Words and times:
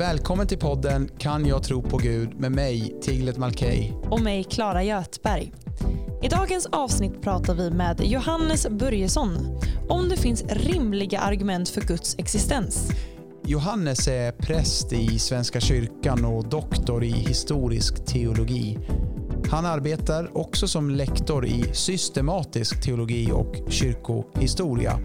Välkommen 0.00 0.46
till 0.46 0.58
podden 0.58 1.10
Kan 1.18 1.46
jag 1.46 1.62
tro 1.62 1.82
på 1.82 1.96
Gud 1.96 2.40
med 2.40 2.52
mig, 2.52 3.00
Tiglet 3.02 3.36
Malkej. 3.36 3.96
Och 4.10 4.20
mig, 4.20 4.44
Klara 4.44 4.82
Götberg. 4.82 5.52
I 6.22 6.28
dagens 6.28 6.66
avsnitt 6.66 7.22
pratar 7.22 7.54
vi 7.54 7.70
med 7.70 8.00
Johannes 8.04 8.68
Börjesson 8.68 9.60
om 9.88 10.08
det 10.08 10.16
finns 10.16 10.44
rimliga 10.48 11.20
argument 11.20 11.68
för 11.68 11.80
Guds 11.80 12.14
existens. 12.18 12.90
Johannes 13.44 14.08
är 14.08 14.32
präst 14.32 14.92
i 14.92 15.18
Svenska 15.18 15.60
kyrkan 15.60 16.24
och 16.24 16.48
doktor 16.48 17.04
i 17.04 17.12
historisk 17.12 18.06
teologi. 18.06 18.78
Han 19.50 19.66
arbetar 19.66 20.38
också 20.38 20.68
som 20.68 20.90
lektor 20.90 21.46
i 21.46 21.64
systematisk 21.72 22.82
teologi 22.82 23.30
och 23.32 23.54
kyrkohistoria. 23.68 24.98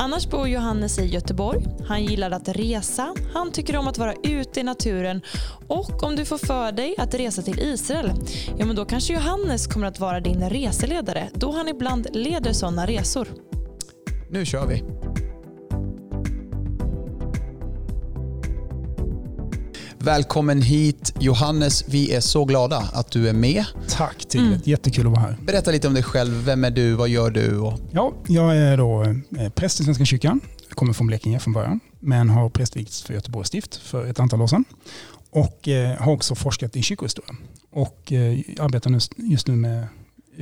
Annars 0.00 0.26
bor 0.30 0.48
Johannes 0.48 0.98
i 0.98 1.06
Göteborg. 1.06 1.66
Han 1.88 2.04
gillar 2.04 2.30
att 2.30 2.48
resa, 2.48 3.14
han 3.32 3.52
tycker 3.52 3.76
om 3.76 3.88
att 3.88 3.98
vara 3.98 4.14
ute 4.22 4.60
i 4.60 4.62
naturen 4.62 5.22
och 5.68 6.02
om 6.02 6.16
du 6.16 6.24
får 6.24 6.38
för 6.38 6.72
dig 6.72 6.94
att 6.98 7.14
resa 7.14 7.42
till 7.42 7.58
Israel, 7.60 8.12
ja 8.58 8.66
men 8.66 8.76
då 8.76 8.84
kanske 8.84 9.12
Johannes 9.12 9.66
kommer 9.66 9.86
att 9.86 10.00
vara 10.00 10.20
din 10.20 10.50
reseledare 10.50 11.28
då 11.34 11.52
han 11.52 11.68
ibland 11.68 12.06
leder 12.12 12.52
sådana 12.52 12.86
resor. 12.86 13.28
Nu 14.30 14.46
kör 14.46 14.66
vi! 14.66 14.99
Välkommen 20.02 20.62
hit 20.62 21.14
Johannes, 21.18 21.84
vi 21.88 22.14
är 22.14 22.20
så 22.20 22.44
glada 22.44 22.76
att 22.92 23.10
du 23.10 23.28
är 23.28 23.32
med. 23.32 23.64
Tack 23.88 24.18
Tigret, 24.18 24.48
mm. 24.48 24.60
jättekul 24.64 25.06
att 25.06 25.12
vara 25.12 25.20
här. 25.20 25.36
Berätta 25.42 25.70
lite 25.70 25.88
om 25.88 25.94
dig 25.94 26.02
själv, 26.02 26.44
vem 26.44 26.64
är 26.64 26.70
du, 26.70 26.92
vad 26.92 27.08
gör 27.08 27.30
du? 27.30 27.72
Ja, 27.90 28.14
jag 28.26 28.56
är 28.56 28.76
då 28.76 29.02
eh, 29.38 29.48
präst 29.54 29.80
i 29.80 29.84
Svenska 29.84 30.04
kyrkan, 30.04 30.40
jag 30.68 30.76
kommer 30.76 30.92
från 30.92 31.06
Blekinge 31.06 31.38
från 31.38 31.54
början, 31.54 31.80
men 31.98 32.30
har 32.30 32.50
prästvigts 32.50 33.02
för 33.02 33.14
Göteborgs 33.14 33.48
stift 33.48 33.76
för 33.76 34.06
ett 34.06 34.20
antal 34.20 34.42
år 34.42 34.46
sedan. 34.46 34.64
Och 35.30 35.68
eh, 35.68 35.98
har 35.98 36.12
också 36.12 36.34
forskat 36.34 36.76
i 36.76 36.82
kyrkohistoria. 36.82 37.36
Och 37.70 38.12
eh, 38.12 38.38
arbetar 38.60 39.00
just 39.16 39.46
nu 39.46 39.56
med 39.56 39.86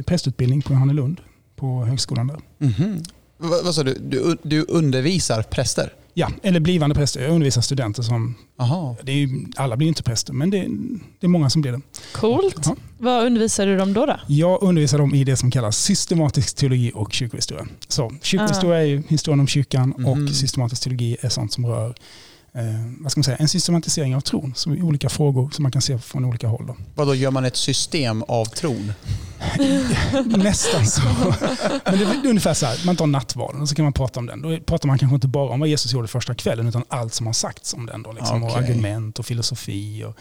prästutbildning 0.06 0.62
på 0.62 0.72
Johannelund 0.72 1.20
på 1.56 1.84
högskolan 1.84 2.26
där. 2.26 2.38
Mm 2.60 2.74
-hmm. 2.74 3.08
Vad 3.38 3.74
sa 3.74 3.82
du? 3.82 3.94
du? 3.94 4.36
Du 4.42 4.64
undervisar 4.68 5.42
präster? 5.42 5.92
Ja, 6.18 6.30
eller 6.42 6.60
blivande 6.60 6.94
präster. 6.94 7.20
Jag 7.20 7.30
undervisar 7.30 7.60
studenter 7.60 8.02
som... 8.02 8.34
Aha. 8.56 8.96
Det 9.02 9.12
är, 9.12 9.28
alla 9.56 9.76
blir 9.76 9.88
inte 9.88 10.02
präster, 10.02 10.32
men 10.32 10.50
det, 10.50 10.68
det 11.20 11.26
är 11.26 11.28
många 11.28 11.50
som 11.50 11.62
blir 11.62 11.72
det. 11.72 11.80
Coolt. 12.12 12.60
Ja. 12.64 12.76
Vad 12.98 13.26
undervisar 13.26 13.66
du 13.66 13.76
dem 13.76 13.92
då, 13.92 14.06
då? 14.06 14.20
Jag 14.26 14.62
undervisar 14.62 14.98
dem 14.98 15.14
i 15.14 15.24
det 15.24 15.36
som 15.36 15.50
kallas 15.50 15.78
systematisk 15.78 16.56
teologi 16.56 16.92
och 16.94 17.12
kyrkohistoria. 17.12 17.66
Så, 17.88 18.12
kyrkohistoria 18.22 18.78
ah. 18.78 18.82
är 18.82 19.02
historien 19.08 19.40
om 19.40 19.46
kyrkan 19.46 19.94
mm. 19.98 20.06
och 20.06 20.30
systematisk 20.30 20.82
teologi 20.82 21.16
är 21.20 21.28
sånt 21.28 21.52
som 21.52 21.66
rör 21.66 21.94
vad 22.98 23.12
ska 23.12 23.18
man 23.18 23.24
säga, 23.24 23.36
en 23.36 23.48
systematisering 23.48 24.16
av 24.16 24.20
tron. 24.20 24.52
Så 24.56 24.70
olika 24.70 25.08
frågor 25.08 25.50
som 25.50 25.62
man 25.62 25.72
kan 25.72 25.82
se 25.82 25.98
från 25.98 26.24
olika 26.24 26.48
håll. 26.48 26.66
Då. 26.66 26.76
Vad 26.94 27.06
då 27.06 27.14
gör 27.14 27.30
man 27.30 27.44
ett 27.44 27.56
system 27.56 28.22
av 28.22 28.44
tron? 28.44 28.92
Nästan 30.26 30.86
så. 30.86 31.02
Men 31.84 31.98
det 31.98 32.04
är 32.04 32.26
ungefär 32.26 32.54
så 32.54 32.66
här, 32.66 32.86
man 32.86 32.96
tar 32.96 33.06
nattvarden 33.06 33.60
och 33.62 33.68
så 33.68 33.74
kan 33.74 33.84
man 33.84 33.92
prata 33.92 34.20
om 34.20 34.26
den. 34.26 34.42
Då 34.42 34.58
pratar 34.58 34.86
man 34.86 34.98
kanske 34.98 35.14
inte 35.14 35.28
bara 35.28 35.50
om 35.50 35.60
vad 35.60 35.68
Jesus 35.68 35.92
gjorde 35.92 36.08
första 36.08 36.34
kvällen 36.34 36.68
utan 36.68 36.84
allt 36.88 37.14
som 37.14 37.26
har 37.26 37.32
sagts 37.32 37.74
om 37.74 37.86
den. 37.86 38.02
Då, 38.02 38.12
liksom, 38.12 38.42
okay. 38.42 38.56
Och 38.56 38.62
argument 38.62 39.18
och 39.18 39.26
filosofi 39.26 40.04
och 40.04 40.16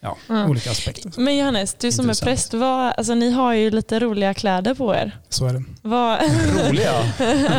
ja, 0.00 0.16
mm. 0.28 0.50
olika 0.50 0.70
aspekter. 0.70 1.12
Men 1.16 1.36
Johannes, 1.36 1.74
du 1.74 1.92
som 1.92 2.04
Intressant. 2.04 2.28
är 2.28 2.32
präst, 2.32 2.54
vad, 2.54 2.92
alltså, 2.96 3.14
ni 3.14 3.30
har 3.30 3.52
ju 3.52 3.70
lite 3.70 4.00
roliga 4.00 4.34
kläder 4.34 4.74
på 4.74 4.94
er. 4.94 5.18
Så 5.28 5.46
är 5.46 5.52
det. 5.52 5.64
Vad... 5.82 6.20
Roliga? 6.68 6.92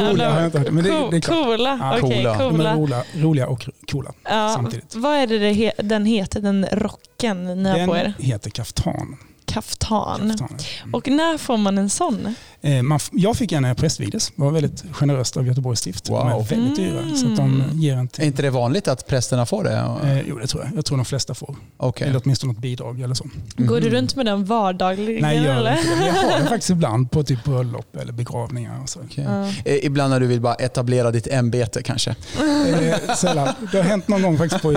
roliga 0.09 0.29
har 0.29 0.39
jag 0.39 0.47
inte 0.47 0.59
hört. 0.59 0.71
Men 0.71 0.83
det, 0.83 0.89
det 0.89 1.17
är 1.17 1.21
klart. 1.21 1.45
Coola. 1.45 1.77
Ja, 1.81 1.97
okay, 1.97 2.23
coola. 2.23 2.37
coola. 2.37 2.75
roliga, 2.75 3.03
roliga 3.15 3.47
och 3.47 3.69
coola 3.91 4.13
ja, 4.23 4.53
samtidigt. 4.55 4.95
Vad 4.95 5.17
är 5.17 5.27
det, 5.27 5.37
det 5.37 5.73
den 5.77 6.05
heter, 6.05 6.41
den 6.41 6.65
rocken 6.71 7.63
ni 7.63 7.69
har 7.69 7.87
på 7.87 7.97
er? 7.97 8.13
Den 8.17 8.25
heter 8.25 8.49
kaftan 8.49 9.17
kaftan. 9.53 10.29
kaftan 10.29 10.57
mm. 10.83 10.93
Och 10.93 11.07
när 11.07 11.37
får 11.37 11.57
man 11.57 11.77
en 11.77 11.89
sån? 11.89 12.35
Eh, 12.61 12.81
man, 12.81 12.99
jag 13.11 13.37
fick 13.37 13.51
en 13.51 13.61
när 13.61 13.69
jag 13.69 13.77
prästvigdes. 13.77 14.31
Det 14.35 14.41
var 14.41 14.51
väldigt 14.51 14.83
generöst 14.91 15.37
av 15.37 15.47
Göteborgs 15.47 15.79
stift. 15.79 16.09
Wow. 16.09 16.19
De 16.19 16.31
är 16.31 16.43
väldigt 16.43 16.75
dyra. 16.75 16.99
Mm. 16.99 17.15
Så 17.15 17.25
de 17.27 17.63
ger 17.73 17.97
en 17.97 18.07
till. 18.07 18.23
Är 18.23 18.27
inte 18.27 18.41
det 18.41 18.49
vanligt 18.49 18.87
att 18.87 19.07
prästerna 19.07 19.45
får 19.45 19.63
det? 19.63 19.71
Eh, 20.03 20.21
jo, 20.27 20.39
det 20.39 20.47
tror 20.47 20.63
jag. 20.63 20.75
Jag 20.75 20.85
tror 20.85 20.97
de 20.97 21.05
flesta 21.05 21.33
får. 21.33 21.55
Okay. 21.77 22.07
Eller 22.07 22.21
åtminstone 22.23 22.53
något 22.53 22.61
bidrag 22.61 23.01
eller 23.01 23.15
så. 23.15 23.23
Mm. 23.57 23.69
Går 23.69 23.81
du 23.81 23.89
runt 23.89 24.15
med 24.15 24.25
den 24.25 24.45
vardagligen? 24.45 25.21
Nej, 25.21 25.43
jag, 25.43 25.57
eller? 25.57 25.79
jag 26.05 26.13
har 26.13 26.39
den 26.39 26.47
faktiskt 26.47 26.69
ibland 26.69 27.11
på 27.11 27.23
typ 27.23 27.43
bröllop 27.43 27.95
eller 27.95 28.13
begravningar. 28.13 28.81
Och 28.81 28.89
så. 28.89 28.99
Okay. 28.99 29.23
Mm. 29.23 29.49
Eh, 29.65 29.85
ibland 29.85 30.13
när 30.13 30.19
du 30.19 30.27
vill 30.27 30.41
bara 30.41 30.55
etablera 30.55 31.11
ditt 31.11 31.27
ämbete 31.27 31.83
kanske? 31.83 32.15
Eh, 32.39 33.15
sällan. 33.15 33.47
Det 33.71 33.77
har 33.77 33.83
hänt 33.83 34.07
någon 34.07 34.21
gång 34.21 34.37
faktiskt 34.37 34.61
på 34.61 34.71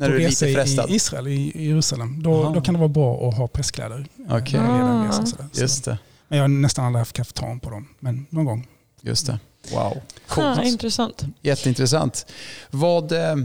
när 0.00 0.08
du 0.08 0.22
är 0.22 0.28
lite 0.28 0.52
frestad? 0.52 0.90
i 0.90 0.94
Israel, 0.94 1.28
i 1.28 1.66
Jerusalem. 1.68 2.22
Då, 2.22 2.52
då 2.52 2.60
kan 2.60 2.74
det 2.74 2.78
vara 2.78 2.88
bra 2.88 3.28
att 3.28 3.36
ha 3.36 3.48
presskläder. 3.48 4.06
Okay. 4.28 4.60
Ah. 4.60 5.24
Just 5.52 5.84
det. 5.84 5.98
Men 6.28 6.36
jag 6.38 6.44
har 6.44 6.48
nästan 6.48 6.84
aldrig 6.84 7.00
haft 7.00 7.12
kaftan 7.12 7.60
på 7.60 7.70
dem, 7.70 7.88
men 7.98 8.26
någon 8.30 8.44
gång. 8.44 8.68
Just 9.00 9.26
det. 9.26 9.38
Wow. 9.72 10.00
Coolt. 10.26 10.58
Ah, 10.58 10.62
intressant. 10.62 11.24
Jätteintressant. 11.40 12.26
Vad, 12.70 13.12
eh, 13.12 13.36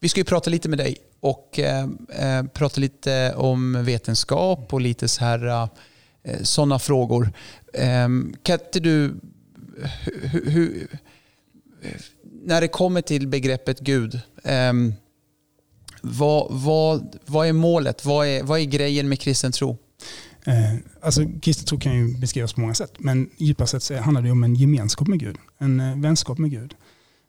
vi 0.00 0.08
ska 0.08 0.20
ju 0.20 0.24
prata 0.24 0.50
lite 0.50 0.68
med 0.68 0.78
dig 0.78 0.96
och 1.20 1.58
eh, 1.58 1.88
eh 2.08 2.42
prata 2.42 2.80
lite 2.80 3.34
om 3.36 3.84
vetenskap 3.84 4.74
och 4.74 4.80
lite 4.80 5.08
så 5.08 5.24
här 5.24 5.68
eh, 6.22 6.42
sådana 6.42 6.78
frågor. 6.78 7.32
Eh, 7.72 8.08
kan 8.42 8.58
inte 8.60 8.80
du, 8.80 9.20
hur, 10.22 10.50
hur, 10.50 10.88
när 12.42 12.60
det 12.60 12.68
kommer 12.68 13.02
till 13.02 13.28
begreppet 13.28 13.80
Gud, 13.80 14.20
eh, 14.44 14.72
vad, 16.02 16.46
vad, 16.50 17.16
vad 17.26 17.48
är 17.48 17.52
målet? 17.52 18.04
Vad 18.04 18.26
är, 18.26 18.42
vad 18.42 18.60
är 18.60 18.64
grejen 18.64 19.08
med 19.08 19.20
kristen 19.20 19.52
tro? 19.52 19.78
Eh, 20.44 20.74
alltså, 21.02 21.24
kristen 21.42 21.66
tro 21.66 21.78
kan 21.78 21.94
ju 21.94 22.18
beskrivas 22.18 22.52
på 22.52 22.60
många 22.60 22.74
sätt, 22.74 22.92
men 22.98 23.30
djupast 23.36 23.82
sett 23.82 24.00
handlar 24.00 24.22
det 24.22 24.30
om 24.30 24.44
en 24.44 24.54
gemenskap 24.54 25.08
med 25.08 25.20
Gud, 25.20 25.36
en 25.58 25.80
eh, 25.80 25.96
vänskap 25.96 26.38
med 26.38 26.50
Gud. 26.50 26.74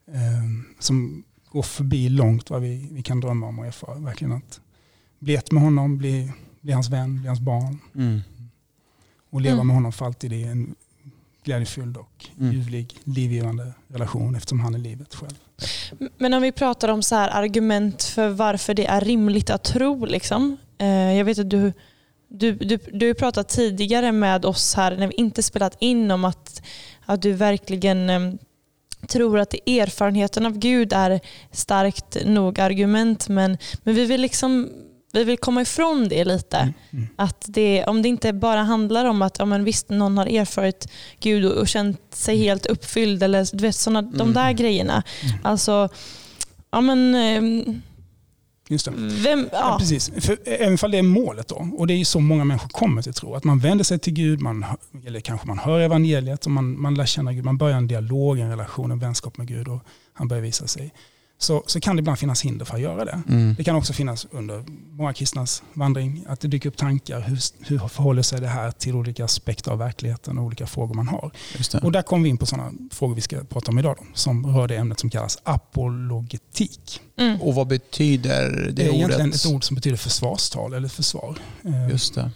Eh, 0.07 0.73
som 0.79 1.23
går 1.51 1.61
förbi 1.61 2.09
långt 2.09 2.49
vad 2.49 2.61
vi, 2.61 2.89
vi 2.91 3.03
kan 3.03 3.19
drömma 3.19 3.47
om 3.47 3.59
och 3.59 3.65
erfara. 3.65 3.99
Verkligen 3.99 4.33
att 4.33 4.59
bli 5.19 5.35
ett 5.35 5.51
med 5.51 5.63
honom, 5.63 5.97
bli, 5.97 6.31
bli 6.61 6.73
hans 6.73 6.89
vän, 6.89 7.19
bli 7.19 7.27
hans 7.27 7.39
barn. 7.39 7.79
Mm. 7.95 8.19
Och 9.29 9.41
leva 9.41 9.53
mm. 9.53 9.67
med 9.67 9.75
honom 9.75 9.91
för 9.91 10.05
alltid 10.05 10.33
i 10.33 10.43
en 10.43 10.75
glädjefylld 11.43 11.97
och 11.97 12.29
mm. 12.39 12.51
ljuvlig, 12.53 12.95
livgivande 13.03 13.73
relation 13.87 14.35
eftersom 14.35 14.59
han 14.59 14.75
är 14.75 14.79
livet 14.79 15.15
själv. 15.15 15.35
Men 16.17 16.33
om 16.33 16.41
vi 16.41 16.51
pratar 16.51 16.89
om 16.89 17.03
så 17.03 17.15
här 17.15 17.29
argument 17.29 18.03
för 18.03 18.29
varför 18.29 18.73
det 18.73 18.85
är 18.85 19.01
rimligt 19.01 19.49
att 19.49 19.63
tro. 19.63 20.05
Liksom. 20.05 20.57
Eh, 20.77 21.13
jag 21.13 21.25
vet 21.25 21.39
att 21.39 21.49
du, 21.49 21.73
du, 22.27 22.51
du, 22.51 22.77
du 22.77 23.07
har 23.07 23.13
pratat 23.13 23.49
tidigare 23.49 24.11
med 24.11 24.45
oss 24.45 24.75
här 24.75 24.97
när 24.97 25.07
vi 25.07 25.13
inte 25.13 25.43
spelat 25.43 25.77
in 25.79 26.11
om 26.11 26.25
att, 26.25 26.61
att 27.05 27.21
du 27.21 27.33
verkligen 27.33 28.09
eh, 28.09 28.33
tror 29.07 29.39
att 29.39 29.53
erfarenheten 29.53 30.45
av 30.45 30.57
Gud 30.57 30.93
är 30.93 31.19
starkt 31.51 32.17
nog 32.25 32.59
argument 32.59 33.29
men, 33.29 33.57
men 33.83 33.95
vi 33.95 34.05
vill 34.05 34.21
liksom 34.21 34.69
vi 35.13 35.23
vill 35.23 35.37
komma 35.37 35.61
ifrån 35.61 36.07
det 36.09 36.23
lite. 36.23 36.57
Mm, 36.57 36.73
mm. 36.91 37.07
Att 37.15 37.45
det, 37.47 37.83
om 37.83 38.01
det 38.01 38.07
inte 38.07 38.33
bara 38.33 38.63
handlar 38.63 39.05
om 39.05 39.21
att 39.21 39.39
ja, 39.39 39.45
men 39.45 39.63
visst, 39.63 39.89
någon 39.89 40.17
har 40.17 40.25
erfarit 40.25 40.87
Gud 41.19 41.45
och, 41.45 41.57
och 41.57 41.67
känt 41.67 42.01
sig 42.09 42.35
mm. 42.35 42.47
helt 42.47 42.65
uppfylld, 42.65 43.23
eller 43.23 43.47
du 43.53 43.61
vet, 43.61 43.75
såna, 43.75 43.99
mm. 43.99 44.17
de 44.17 44.33
där 44.33 44.51
grejerna. 44.51 45.03
Mm. 45.23 45.35
Alltså, 45.43 45.89
ja 46.71 46.81
men... 46.81 47.15
Eh, 47.15 47.75
Just 48.69 48.85
det. 48.85 48.91
Vem, 48.95 49.49
ja. 49.51 49.59
ja. 49.59 49.77
precis. 49.79 50.11
För, 50.17 50.37
även 50.45 50.77
om 50.81 50.91
det 50.91 50.97
är 50.97 51.03
målet 51.03 51.47
då, 51.47 51.67
och 51.77 51.87
det 51.87 51.93
är 51.93 51.97
ju 51.97 52.05
så 52.05 52.19
många 52.19 52.43
människor 52.43 52.69
kommer 52.69 53.01
till 53.01 53.13
tro, 53.13 53.35
att 53.35 53.43
man 53.43 53.59
vänder 53.59 53.83
sig 53.83 53.99
till 53.99 54.13
Gud, 54.13 54.41
man, 54.41 54.65
eller 55.05 55.19
kanske 55.19 55.47
man 55.47 55.59
hör 55.59 55.79
evangeliet 55.79 56.45
och 56.45 56.51
man, 56.51 56.81
man 56.81 56.95
lär 56.95 57.05
känna 57.05 57.33
Gud, 57.33 57.45
man 57.45 57.57
börjar 57.57 57.77
en 57.77 57.87
dialog, 57.87 58.39
en 58.39 58.49
relation, 58.49 58.91
en 58.91 58.99
vänskap 58.99 59.37
med 59.37 59.47
Gud 59.47 59.67
och 59.67 59.79
han 60.13 60.27
börjar 60.27 60.43
visa 60.43 60.67
sig 60.67 60.93
så, 61.43 61.63
så 61.65 61.79
kan 61.79 61.95
det 61.95 61.99
ibland 61.99 62.19
finnas 62.19 62.41
hinder 62.41 62.65
för 62.65 62.75
att 62.75 62.81
göra 62.81 63.05
det. 63.05 63.21
Mm. 63.29 63.55
Det 63.57 63.63
kan 63.63 63.75
också 63.75 63.93
finnas 63.93 64.27
under 64.31 64.63
många 64.91 65.13
kristnas 65.13 65.63
vandring 65.73 66.25
att 66.27 66.39
det 66.39 66.47
dyker 66.47 66.69
upp 66.69 66.77
tankar. 66.77 67.21
Hur, 67.21 67.39
hur 67.59 67.87
förhåller 67.87 68.21
sig 68.21 68.41
det 68.41 68.47
här 68.47 68.71
till 68.71 68.95
olika 68.95 69.25
aspekter 69.25 69.71
av 69.71 69.77
verkligheten 69.77 70.37
och 70.37 70.45
olika 70.45 70.67
frågor 70.67 70.95
man 70.95 71.07
har? 71.07 71.31
Och 71.83 71.91
där 71.91 72.01
kommer 72.01 72.23
vi 72.23 72.29
in 72.29 72.37
på 72.37 72.45
sådana 72.45 72.71
frågor 72.91 73.15
vi 73.15 73.21
ska 73.21 73.43
prata 73.43 73.71
om 73.71 73.79
idag 73.79 73.95
då, 73.99 74.05
som 74.13 74.57
rör 74.57 74.67
det 74.67 74.77
ämnet 74.77 74.99
som 74.99 75.09
kallas 75.09 75.37
apologetik. 75.43 77.01
Mm. 77.17 77.41
Och 77.41 77.55
vad 77.55 77.67
betyder 77.67 78.49
det, 78.49 78.61
ordet? 78.61 78.75
Det 78.75 78.83
är 78.83 78.89
ordet? 78.89 78.99
egentligen 78.99 79.29
ett 79.31 79.45
ord 79.45 79.63
som 79.63 79.75
betyder 79.75 79.97
försvarstal 79.97 80.73
eller 80.73 80.87
försvar. 80.87 81.37
Just 81.91 82.15
det 82.15 82.31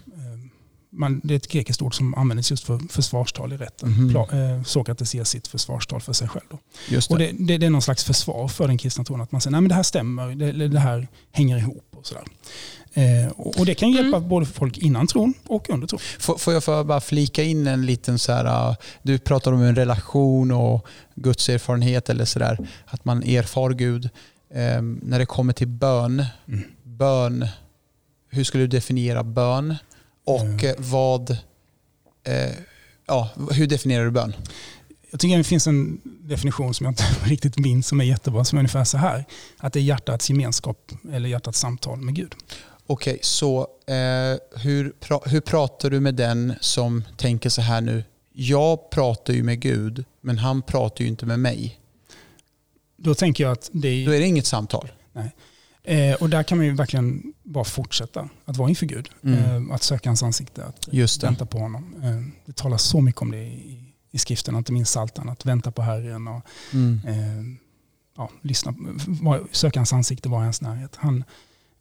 man, 0.95 1.21
det 1.23 1.33
är 1.33 1.35
ett 1.35 1.47
grekiskt 1.47 1.81
ord 1.81 1.95
som 1.95 2.13
används 2.13 2.51
just 2.51 2.63
för 2.63 2.79
försvarstal 2.89 3.53
i 3.53 3.57
rätten. 3.57 3.93
Mm. 3.93 4.09
Pla, 4.09 4.21
eh, 4.21 4.63
Sokrates 4.63 5.15
ger 5.15 5.23
sitt 5.23 5.47
försvarstal 5.47 6.01
för 6.01 6.13
sig 6.13 6.27
själv. 6.27 6.45
Då. 6.49 6.59
Just 6.89 7.09
det. 7.09 7.13
Och 7.13 7.19
det, 7.19 7.31
det, 7.39 7.57
det, 7.57 7.65
är 7.65 7.69
någon 7.69 7.81
slags 7.81 8.03
försvar 8.03 8.47
för 8.47 8.67
den 8.67 8.77
kristna 8.77 9.03
tron. 9.03 9.21
Att 9.21 9.31
man 9.31 9.41
säger 9.41 9.57
att 9.57 9.69
det 9.69 9.75
här 9.75 9.83
stämmer, 9.83 10.35
det, 10.35 10.67
det 10.67 10.79
här 10.79 11.07
hänger 11.31 11.57
ihop. 11.57 11.95
och 11.95 12.05
sådär. 12.05 12.23
Eh, 12.93 13.31
och 13.35 13.65
det 13.65 13.75
kan 13.75 13.91
hjälpa 13.91 14.17
mm. 14.17 14.29
både 14.29 14.45
folk 14.45 14.77
innan 14.77 15.07
tron 15.07 15.33
och 15.47 15.69
under 15.69 15.87
tron. 15.87 15.99
Får, 16.19 16.37
får 16.37 16.53
jag 16.53 16.63
för 16.63 16.83
bara 16.83 17.01
flika 17.01 17.43
in 17.43 17.67
en 17.67 17.85
liten 17.85 18.19
så 18.19 18.31
här, 18.31 18.69
uh, 18.69 18.75
du 19.01 19.17
pratar 19.17 19.51
om 19.51 19.61
en 19.61 19.75
relation 19.75 20.51
och 20.51 20.87
Guds 21.15 21.49
erfarenhet 21.49 22.09
eller 22.09 22.25
sådär, 22.25 22.67
att 22.85 23.05
man 23.05 23.23
erfar 23.23 23.69
Gud. 23.69 24.09
eh, 24.53 24.81
när 24.81 25.19
det 25.19 25.25
kommer 25.25 25.53
till 25.53 25.67
bön. 25.67 26.25
Mm. 26.47 26.63
Bön, 26.83 27.47
hur 28.29 28.43
skulle 28.43 28.63
du 28.63 28.67
definiera 28.67 29.23
bön? 29.23 29.75
Och 30.25 30.63
mm. 30.63 30.75
vad, 30.77 31.29
eh, 32.23 32.51
ja, 33.05 33.29
hur 33.51 33.67
definierar 33.67 34.05
du 34.05 34.11
bön? 34.11 34.35
Jag 35.11 35.19
tycker 35.19 35.37
det 35.37 35.43
finns 35.43 35.67
en 35.67 36.01
definition 36.03 36.73
som 36.73 36.85
jag 36.85 36.91
inte 36.91 37.03
riktigt 37.23 37.57
minns 37.57 37.87
som 37.87 38.01
är 38.01 38.05
jättebra, 38.05 38.45
som 38.45 38.57
är 38.57 38.59
ungefär 38.59 38.83
så 38.83 38.97
här. 38.97 39.25
Att 39.57 39.73
det 39.73 39.79
är 39.79 39.83
hjärtats 39.83 40.29
gemenskap 40.29 40.91
eller 41.11 41.29
hjärtats 41.29 41.59
samtal 41.59 41.99
med 41.99 42.15
Gud. 42.15 42.35
Okej, 42.87 43.13
okay, 43.13 43.19
så 43.21 43.67
eh, 43.87 44.61
hur, 44.61 44.93
pra 44.99 45.19
hur 45.25 45.41
pratar 45.41 45.89
du 45.89 45.99
med 45.99 46.15
den 46.15 46.53
som 46.61 47.03
tänker 47.17 47.49
så 47.49 47.61
här 47.61 47.81
nu? 47.81 48.03
Jag 48.33 48.89
pratar 48.89 49.33
ju 49.33 49.43
med 49.43 49.59
Gud, 49.59 50.05
men 50.21 50.37
han 50.37 50.61
pratar 50.61 51.03
ju 51.03 51.07
inte 51.07 51.25
med 51.25 51.39
mig. 51.39 51.79
Då 52.97 53.15
tänker 53.15 53.43
jag 53.43 53.53
att 53.53 53.69
det 53.73 53.87
är... 53.87 54.05
Då 54.05 54.11
är 54.11 54.19
det 54.19 54.25
inget 54.25 54.45
samtal. 54.45 54.91
Nej. 55.13 55.31
Eh, 55.85 56.15
och 56.15 56.29
där 56.29 56.43
kan 56.43 56.57
man 56.57 56.67
ju 56.67 56.73
verkligen 56.73 57.33
bara 57.43 57.63
fortsätta 57.63 58.29
att 58.45 58.57
vara 58.57 58.69
inför 58.69 58.85
Gud. 58.85 59.09
Mm. 59.23 59.67
Eh, 59.67 59.75
att 59.75 59.83
söka 59.83 60.09
hans 60.09 60.23
ansikte, 60.23 60.65
att 60.65 60.87
Just 60.91 61.21
det. 61.21 61.27
vänta 61.27 61.45
på 61.45 61.57
honom. 61.57 61.95
Eh, 62.03 62.21
det 62.45 62.55
talas 62.55 62.83
så 62.83 63.01
mycket 63.01 63.21
om 63.21 63.31
det 63.31 63.37
i, 63.37 63.83
i 64.11 64.17
skriften, 64.17 64.55
inte 64.55 64.73
minst 64.73 64.91
Saltan, 64.91 65.29
att 65.29 65.45
vänta 65.45 65.71
på 65.71 65.81
Herren 65.81 66.27
och 66.27 66.41
mm. 66.73 67.01
Eh, 67.07 67.57
ja, 68.17 68.29
lyssna, 68.41 68.73
söka 69.51 69.79
hans 69.79 69.93
ansikte, 69.93 70.29
vara 70.29 70.41
i 70.41 70.43
hans 70.43 70.61
närhet. 70.61 70.95
Han, 70.95 71.23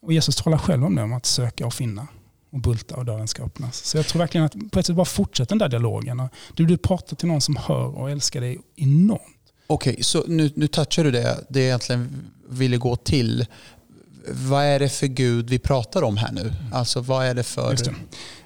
och 0.03 0.13
Jesus 0.13 0.37
talar 0.37 0.59
själv 0.59 0.85
om 0.85 0.95
det, 0.95 1.03
om 1.03 1.13
att 1.13 1.27
söka 1.27 1.67
och 1.67 1.75
finna 1.75 2.07
och 2.55 2.61
bulta 2.61 2.97
och 2.97 3.05
dörren 3.05 3.29
ska 3.29 3.43
öppnas. 3.43 3.85
Så 3.85 3.97
jag 3.97 4.07
tror 4.07 4.19
verkligen 4.19 4.45
att 4.45 4.71
på 4.71 4.79
ett 4.79 4.87
sätt 4.87 4.97
bara 4.97 5.05
fortsätta 5.05 5.49
den 5.49 5.59
där 5.59 5.69
dialogen. 5.69 6.29
Du, 6.55 6.67
du 6.67 6.77
pratar 6.77 7.17
till 7.17 7.29
någon 7.29 7.41
som 7.41 7.57
hör 7.57 7.99
och 7.99 8.11
älskar 8.11 8.41
dig 8.41 8.59
enormt. 8.77 9.23
Okej, 9.67 9.93
okay, 9.93 10.03
så 10.03 10.25
nu, 10.27 10.51
nu 10.55 10.67
touchar 10.67 11.05
du 11.05 11.11
det, 11.11 11.45
det 11.49 11.61
jag 11.61 11.67
egentligen 11.67 12.31
ville 12.49 12.77
gå 12.77 12.97
till. 12.97 13.47
Vad 14.29 14.65
är 14.65 14.79
det 14.79 14.89
för 14.89 15.07
Gud 15.07 15.51
vi 15.51 15.59
pratar 15.59 16.03
om 16.03 16.17
här 16.17 16.33
nu? 16.33 16.53
Alltså 16.73 17.01
vad 17.01 17.27
är 17.27 17.35
det 17.35 17.43
för... 17.43 17.77
Det. 17.77 17.95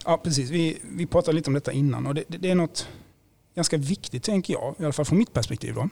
Ja, 0.04 0.20
precis. 0.24 0.50
Vi, 0.50 0.78
vi 0.82 1.06
pratade 1.06 1.36
lite 1.36 1.50
om 1.50 1.54
detta 1.54 1.72
innan 1.72 2.06
och 2.06 2.14
det, 2.14 2.24
det, 2.28 2.38
det 2.38 2.50
är 2.50 2.54
något 2.54 2.88
ganska 3.54 3.76
viktigt, 3.76 4.22
tänker 4.22 4.52
jag, 4.52 4.74
i 4.78 4.84
alla 4.84 4.92
fall 4.92 5.04
från 5.04 5.18
mitt 5.18 5.32
perspektiv, 5.32 5.74
då, 5.74 5.88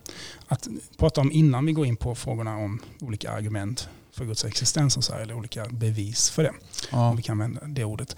att 0.49 0.69
prata 0.97 1.21
om 1.21 1.33
innan 1.33 1.67
vi 1.67 1.73
går 1.73 1.87
in 1.87 1.97
på 1.97 2.15
frågorna 2.15 2.57
om 2.57 2.83
olika 3.01 3.31
argument 3.31 3.89
för 4.13 4.25
Guds 4.25 4.45
existens 4.45 4.97
och 4.97 5.05
så 5.05 5.13
här, 5.13 5.21
eller 5.21 5.35
olika 5.35 5.67
bevis 5.71 6.31
för 6.31 6.43
det. 6.43 6.53
Ja. 6.93 7.11
Om 7.11 7.17
vi 7.17 7.23
kan 7.23 7.33
använda 7.43 7.67
det 7.67 7.85
ordet. 7.85 8.17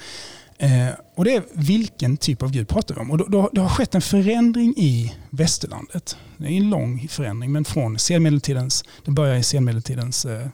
Eh, 0.59 0.89
och 1.15 1.25
det 1.25 1.35
är 1.35 1.43
vilken 1.53 2.17
typ 2.17 2.43
av 2.43 2.51
Gud 2.51 2.69
pratar 2.69 2.95
vi 2.95 3.01
om? 3.01 3.11
Och 3.11 3.19
då, 3.19 3.25
då, 3.25 3.51
det 3.53 3.61
har 3.61 3.69
skett 3.69 3.95
en 3.95 4.01
förändring 4.01 4.75
i 4.77 5.15
västerlandet. 5.31 6.17
Det 6.37 6.47
är 6.47 6.51
en 6.51 6.71
lång 6.71 7.09
förändring, 7.09 7.53
men 7.53 7.65
från 7.65 7.99
senmedeltidens, 7.99 8.85
det 9.05 9.11
börjar 9.11 9.37
i 9.37 9.43
senmedeltidens 9.43 10.25
eh, 10.25 10.43
eh, 10.43 10.49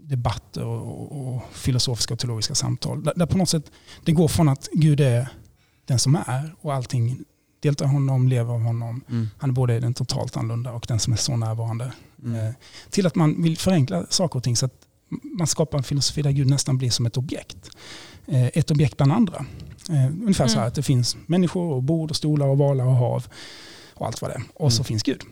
debatter 0.00 0.64
och, 0.64 1.34
och, 1.34 1.42
filosofiska 1.52 2.14
och 2.14 2.20
teologiska 2.20 2.54
samtal. 2.54 3.04
Där, 3.04 3.12
där, 3.16 3.26
på 3.26 3.38
något 3.38 3.48
sätt 3.48 3.70
det 4.04 4.12
går 4.12 4.28
från 4.28 4.48
att 4.48 4.68
Gud 4.72 5.00
är 5.00 5.28
den 5.84 5.98
som 5.98 6.14
är 6.14 6.54
och 6.60 6.74
allting 6.74 7.24
deltar 7.60 7.86
honom, 7.86 8.28
lever 8.28 8.54
av 8.54 8.60
honom. 8.60 9.04
Mm. 9.10 9.28
Han 9.38 9.50
är 9.50 9.54
både 9.54 9.80
den 9.80 9.94
totalt 9.94 10.36
annorlunda 10.36 10.72
och 10.72 10.84
den 10.88 10.98
som 10.98 11.12
är 11.12 11.16
så 11.16 11.36
närvarande. 11.36 11.92
Mm. 12.24 12.46
Eh, 12.46 12.54
till 12.90 13.06
att 13.06 13.14
man 13.14 13.42
vill 13.42 13.58
förenkla 13.58 14.06
saker 14.10 14.36
och 14.36 14.44
ting 14.44 14.56
så 14.56 14.66
att 14.66 14.74
man 15.38 15.46
skapar 15.46 15.78
en 15.78 15.84
filosofi 15.84 16.22
där 16.22 16.30
Gud 16.30 16.46
nästan 16.46 16.78
blir 16.78 16.90
som 16.90 17.06
ett 17.06 17.16
objekt. 17.16 17.70
Eh, 18.26 18.46
ett 18.46 18.70
objekt 18.70 18.96
bland 18.96 19.12
andra. 19.12 19.46
Eh, 19.90 20.06
ungefär 20.06 20.44
mm. 20.44 20.54
så 20.54 20.60
här 20.60 20.66
att 20.66 20.74
det 20.74 20.82
finns 20.82 21.16
människor 21.26 21.72
och 21.72 21.82
bord 21.82 22.10
och 22.10 22.16
stolar 22.16 22.46
och 22.46 22.58
valar 22.58 22.84
och 22.84 22.94
hav 22.94 23.26
och 23.94 24.06
allt 24.06 24.22
vad 24.22 24.30
det 24.30 24.34
är. 24.34 24.42
Och 24.54 24.60
mm. 24.60 24.70
så 24.70 24.84
finns 24.84 25.02
Gud. 25.02 25.22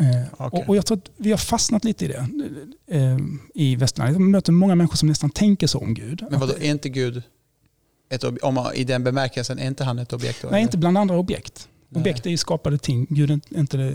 Eh, 0.00 0.46
okay. 0.46 0.60
och, 0.60 0.68
och, 0.68 0.76
jag 0.76 0.86
tror 0.86 0.98
att 0.98 1.10
vi 1.16 1.30
har 1.30 1.38
fastnat 1.38 1.84
lite 1.84 2.04
i 2.04 2.08
det 2.08 2.26
eh, 2.86 3.18
i 3.54 3.76
västerlandet. 3.76 4.20
Jag 4.20 4.28
möter 4.28 4.52
många 4.52 4.74
människor 4.74 4.96
som 4.96 5.08
nästan 5.08 5.30
tänker 5.30 5.66
så 5.66 5.78
om 5.78 5.94
Gud. 5.94 6.24
Men 6.30 6.40
vadå, 6.40 6.52
är 6.52 6.70
inte 6.70 6.88
Gud 6.88 7.22
ett, 8.10 8.24
om 8.24 8.54
man, 8.54 8.74
i 8.74 8.84
den 8.84 9.04
bemärkelsen, 9.04 9.58
är 9.58 9.66
inte 9.66 9.84
han 9.84 9.98
ett 9.98 10.12
objekt? 10.12 10.42
Då, 10.42 10.48
Nej, 10.48 10.62
inte 10.62 10.78
bland 10.78 10.98
andra 10.98 11.16
objekt. 11.16 11.68
Nej. 11.88 12.00
Objekt 12.00 12.26
är 12.26 12.30
ju 12.30 12.36
skapade 12.36 12.78
ting. 12.78 13.06
Gud 13.10 13.30
är 13.30 13.40
inte 13.58 13.94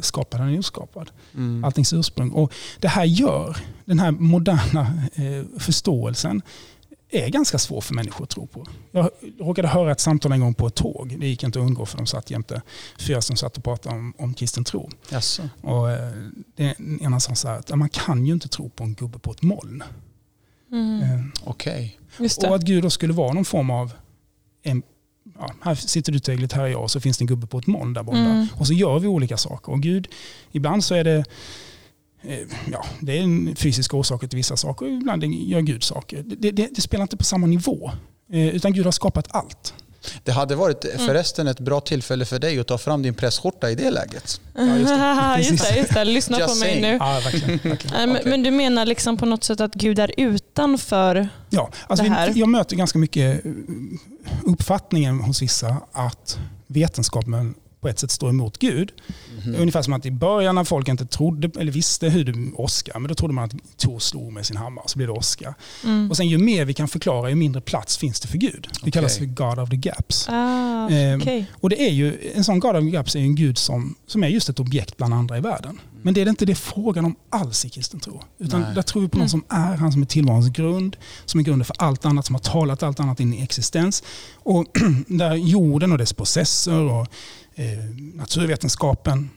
skapad, 0.00 0.40
han 0.40 0.54
är 0.54 0.58
oskapad. 0.58 1.10
Mm. 1.34 1.64
Alltings 1.64 1.92
ursprung. 1.92 2.30
Och 2.30 2.52
det 2.80 2.88
här 2.88 3.04
gör, 3.04 3.56
den 3.84 3.98
här 3.98 4.10
moderna 4.10 5.02
eh, 5.14 5.58
förståelsen, 5.58 6.42
är 7.10 7.28
ganska 7.28 7.58
svår 7.58 7.80
för 7.80 7.94
människor 7.94 8.24
att 8.24 8.30
tro 8.30 8.46
på. 8.46 8.66
Jag 8.90 9.10
råkade 9.38 9.68
höra 9.68 9.92
ett 9.92 10.00
samtal 10.00 10.32
en 10.32 10.40
gång 10.40 10.54
på 10.54 10.66
ett 10.66 10.74
tåg. 10.74 11.16
Det 11.20 11.26
gick 11.26 11.42
inte 11.42 11.58
att 11.58 11.64
undgå 11.64 11.86
för 11.86 11.96
de 11.96 12.06
satt 12.06 12.30
jämte 12.30 12.62
fyra 12.98 13.20
som 13.20 13.36
satt 13.36 13.56
och 13.56 13.64
pratade 13.64 13.96
om, 13.96 14.14
om 14.18 14.34
kristen 14.34 14.64
tro. 14.64 14.90
Yes. 15.12 15.40
Och, 15.60 15.90
eh, 15.90 16.12
det, 16.56 16.76
ena 17.00 17.20
sa 17.20 17.34
så 17.34 17.48
här 17.48 17.58
att 17.58 17.78
man 17.78 17.88
kan 17.88 18.26
ju 18.26 18.32
inte 18.32 18.48
tro 18.48 18.68
på 18.68 18.84
en 18.84 18.94
gubbe 18.94 19.18
på 19.18 19.30
ett 19.30 19.42
moln. 19.42 19.82
Mm. 20.72 21.02
Eh, 21.02 21.20
Okej. 21.44 21.98
Okay. 22.18 22.48
Och 22.48 22.56
att 22.56 22.62
Gud 22.62 22.82
då 22.82 22.90
skulle 22.90 23.12
vara 23.12 23.32
någon 23.32 23.44
form 23.44 23.70
av 23.70 23.92
en 24.62 24.82
ja, 25.38 25.50
här 25.62 25.74
sitter 25.74 26.12
du 26.12 26.18
Tegligt, 26.18 26.52
här 26.52 26.64
är 26.64 26.68
jag 26.68 26.82
och 26.82 26.90
så 26.90 27.00
finns 27.00 27.18
det 27.18 27.22
en 27.22 27.26
gubbe 27.26 27.46
på 27.46 27.58
ett 27.58 27.66
moln 27.66 27.92
där 27.92 28.02
borta. 28.02 28.18
Mm. 28.18 28.46
Och 28.56 28.66
så 28.66 28.72
gör 28.72 28.98
vi 28.98 29.08
olika 29.08 29.36
saker. 29.36 29.72
Och 29.72 29.80
Gud, 29.80 30.08
ibland 30.52 30.84
så 30.84 30.94
är 30.94 31.04
det 31.04 31.24
ja, 32.72 32.84
det 33.00 33.18
är 33.18 33.22
en 33.22 33.56
fysisk 33.56 33.94
orsak 33.94 34.20
till 34.20 34.36
vissa 34.36 34.56
saker 34.56 34.86
och 34.86 34.92
ibland 34.92 35.24
gör 35.24 35.60
Gud 35.60 35.84
saker. 35.84 36.22
Det, 36.26 36.50
det, 36.50 36.68
det 36.74 36.80
spelar 36.80 37.02
inte 37.02 37.16
på 37.16 37.24
samma 37.24 37.46
nivå. 37.46 37.90
Eh, 38.32 38.48
utan 38.48 38.72
Gud 38.72 38.84
har 38.84 38.92
skapat 38.92 39.26
allt. 39.30 39.74
Det 40.24 40.32
hade 40.32 40.54
varit 40.54 40.84
förresten 40.96 41.46
ett 41.48 41.60
bra 41.60 41.80
tillfälle 41.80 42.24
för 42.24 42.38
dig 42.38 42.58
att 42.58 42.66
ta 42.66 42.78
fram 42.78 43.02
din 43.02 43.14
pressskjorta 43.14 43.70
i 43.70 43.74
det 43.74 43.90
läget. 43.90 44.40
Ja, 44.56 44.78
just, 44.78 44.88
det. 44.88 45.38
just, 45.50 45.68
det, 45.68 45.78
just 45.78 45.94
det. 45.94 46.04
Lyssna 46.04 46.38
Just 46.38 46.48
på 46.48 46.54
saying. 46.54 46.80
mig 46.80 46.92
nu. 46.92 46.98
Ja, 47.00 47.20
verkligen, 47.24 47.58
verkligen. 47.62 47.96
Men, 48.08 48.10
okay. 48.10 48.30
men, 48.30 48.42
du 48.42 48.50
menar 48.50 48.86
liksom 48.86 49.16
på 49.16 49.26
något 49.26 49.44
sätt 49.44 49.60
att 49.60 49.74
Gud 49.74 49.98
är 49.98 50.12
utanför 50.16 51.28
ja, 51.50 51.70
alltså 51.86 52.04
det 52.04 52.10
här? 52.10 52.32
jag 52.34 52.48
möter 52.48 52.76
ganska 52.76 52.98
mycket 52.98 53.44
uppfattningen 54.44 55.20
hos 55.20 55.42
vissa 55.42 55.76
att 55.92 56.38
vetenskapen 56.66 57.54
på 57.84 57.88
ett 57.88 57.98
sätt 57.98 58.10
står 58.10 58.30
emot 58.30 58.58
Gud. 58.58 58.92
Mm. 59.44 59.60
Ungefär 59.60 59.82
som 59.82 59.92
att 59.92 60.06
i 60.06 60.10
början 60.10 60.54
när 60.54 60.64
folk 60.64 60.88
inte 60.88 61.06
trodde 61.06 61.60
eller 61.60 61.72
visste 61.72 62.08
hur 62.08 62.24
det 62.24 62.52
åska, 62.56 62.98
men 62.98 63.08
då 63.08 63.14
trodde 63.14 63.34
man 63.34 63.44
att 63.44 63.52
Tor 63.76 63.98
slog 63.98 64.32
med 64.32 64.46
sin 64.46 64.56
hammare 64.56 64.84
så 64.88 64.98
blev 64.98 65.08
det 65.08 65.12
åska. 65.12 65.54
Mm. 65.84 66.10
Och 66.10 66.16
sen 66.16 66.28
ju 66.28 66.38
mer 66.38 66.64
vi 66.64 66.74
kan 66.74 66.88
förklara, 66.88 67.28
ju 67.28 67.34
mindre 67.34 67.60
plats 67.60 67.96
finns 67.96 68.20
det 68.20 68.28
för 68.28 68.38
Gud. 68.38 68.68
Det 68.72 68.80
okay. 68.80 68.90
kallas 68.90 69.18
för 69.18 69.24
God 69.24 69.58
of 69.58 69.70
the 69.70 69.76
Gaps. 69.76 70.28
Ah, 70.28 70.88
ehm, 70.88 71.20
okay. 71.20 71.44
och 71.60 71.70
det 71.70 71.88
är 71.88 71.92
ju, 71.92 72.32
en 72.34 72.44
sån 72.44 72.60
God 72.60 72.76
of 72.76 72.82
the 72.82 72.90
Gaps 72.90 73.16
är 73.16 73.20
en 73.20 73.34
Gud 73.34 73.58
som, 73.58 73.94
som 74.06 74.24
är 74.24 74.28
just 74.28 74.48
ett 74.48 74.60
objekt 74.60 74.96
bland 74.96 75.14
andra 75.14 75.38
i 75.38 75.40
världen. 75.40 75.80
Men 76.04 76.14
det 76.14 76.22
är 76.22 76.28
inte 76.28 76.46
det 76.46 76.54
frågan 76.54 77.04
om 77.04 77.16
alls 77.30 77.64
i 77.64 77.68
kristen 77.68 78.00
tro. 78.00 78.22
Utan 78.38 78.60
Nej. 78.60 78.74
där 78.74 78.82
tror 78.82 79.02
vi 79.02 79.08
på 79.08 79.18
någon 79.18 79.22
mm. 79.22 79.28
som 79.28 79.44
är, 79.48 79.76
han 79.76 79.92
som 79.92 80.02
är 80.02 80.06
tillvarons 80.06 80.48
grund, 80.48 80.96
som 81.24 81.40
är 81.40 81.44
grunden 81.44 81.64
för 81.64 81.76
allt 81.78 82.04
annat, 82.04 82.26
som 82.26 82.34
har 82.34 82.40
talat 82.40 82.82
allt 82.82 83.00
annat 83.00 83.20
in 83.20 83.34
i 83.34 83.42
existens. 83.42 84.02
Och 84.34 84.66
där 85.06 85.34
jorden 85.34 85.92
och 85.92 85.98
dess 85.98 86.12
processer 86.12 86.80
och 86.80 87.00
eh, 87.00 87.06
naturvetenskapen 88.14 89.30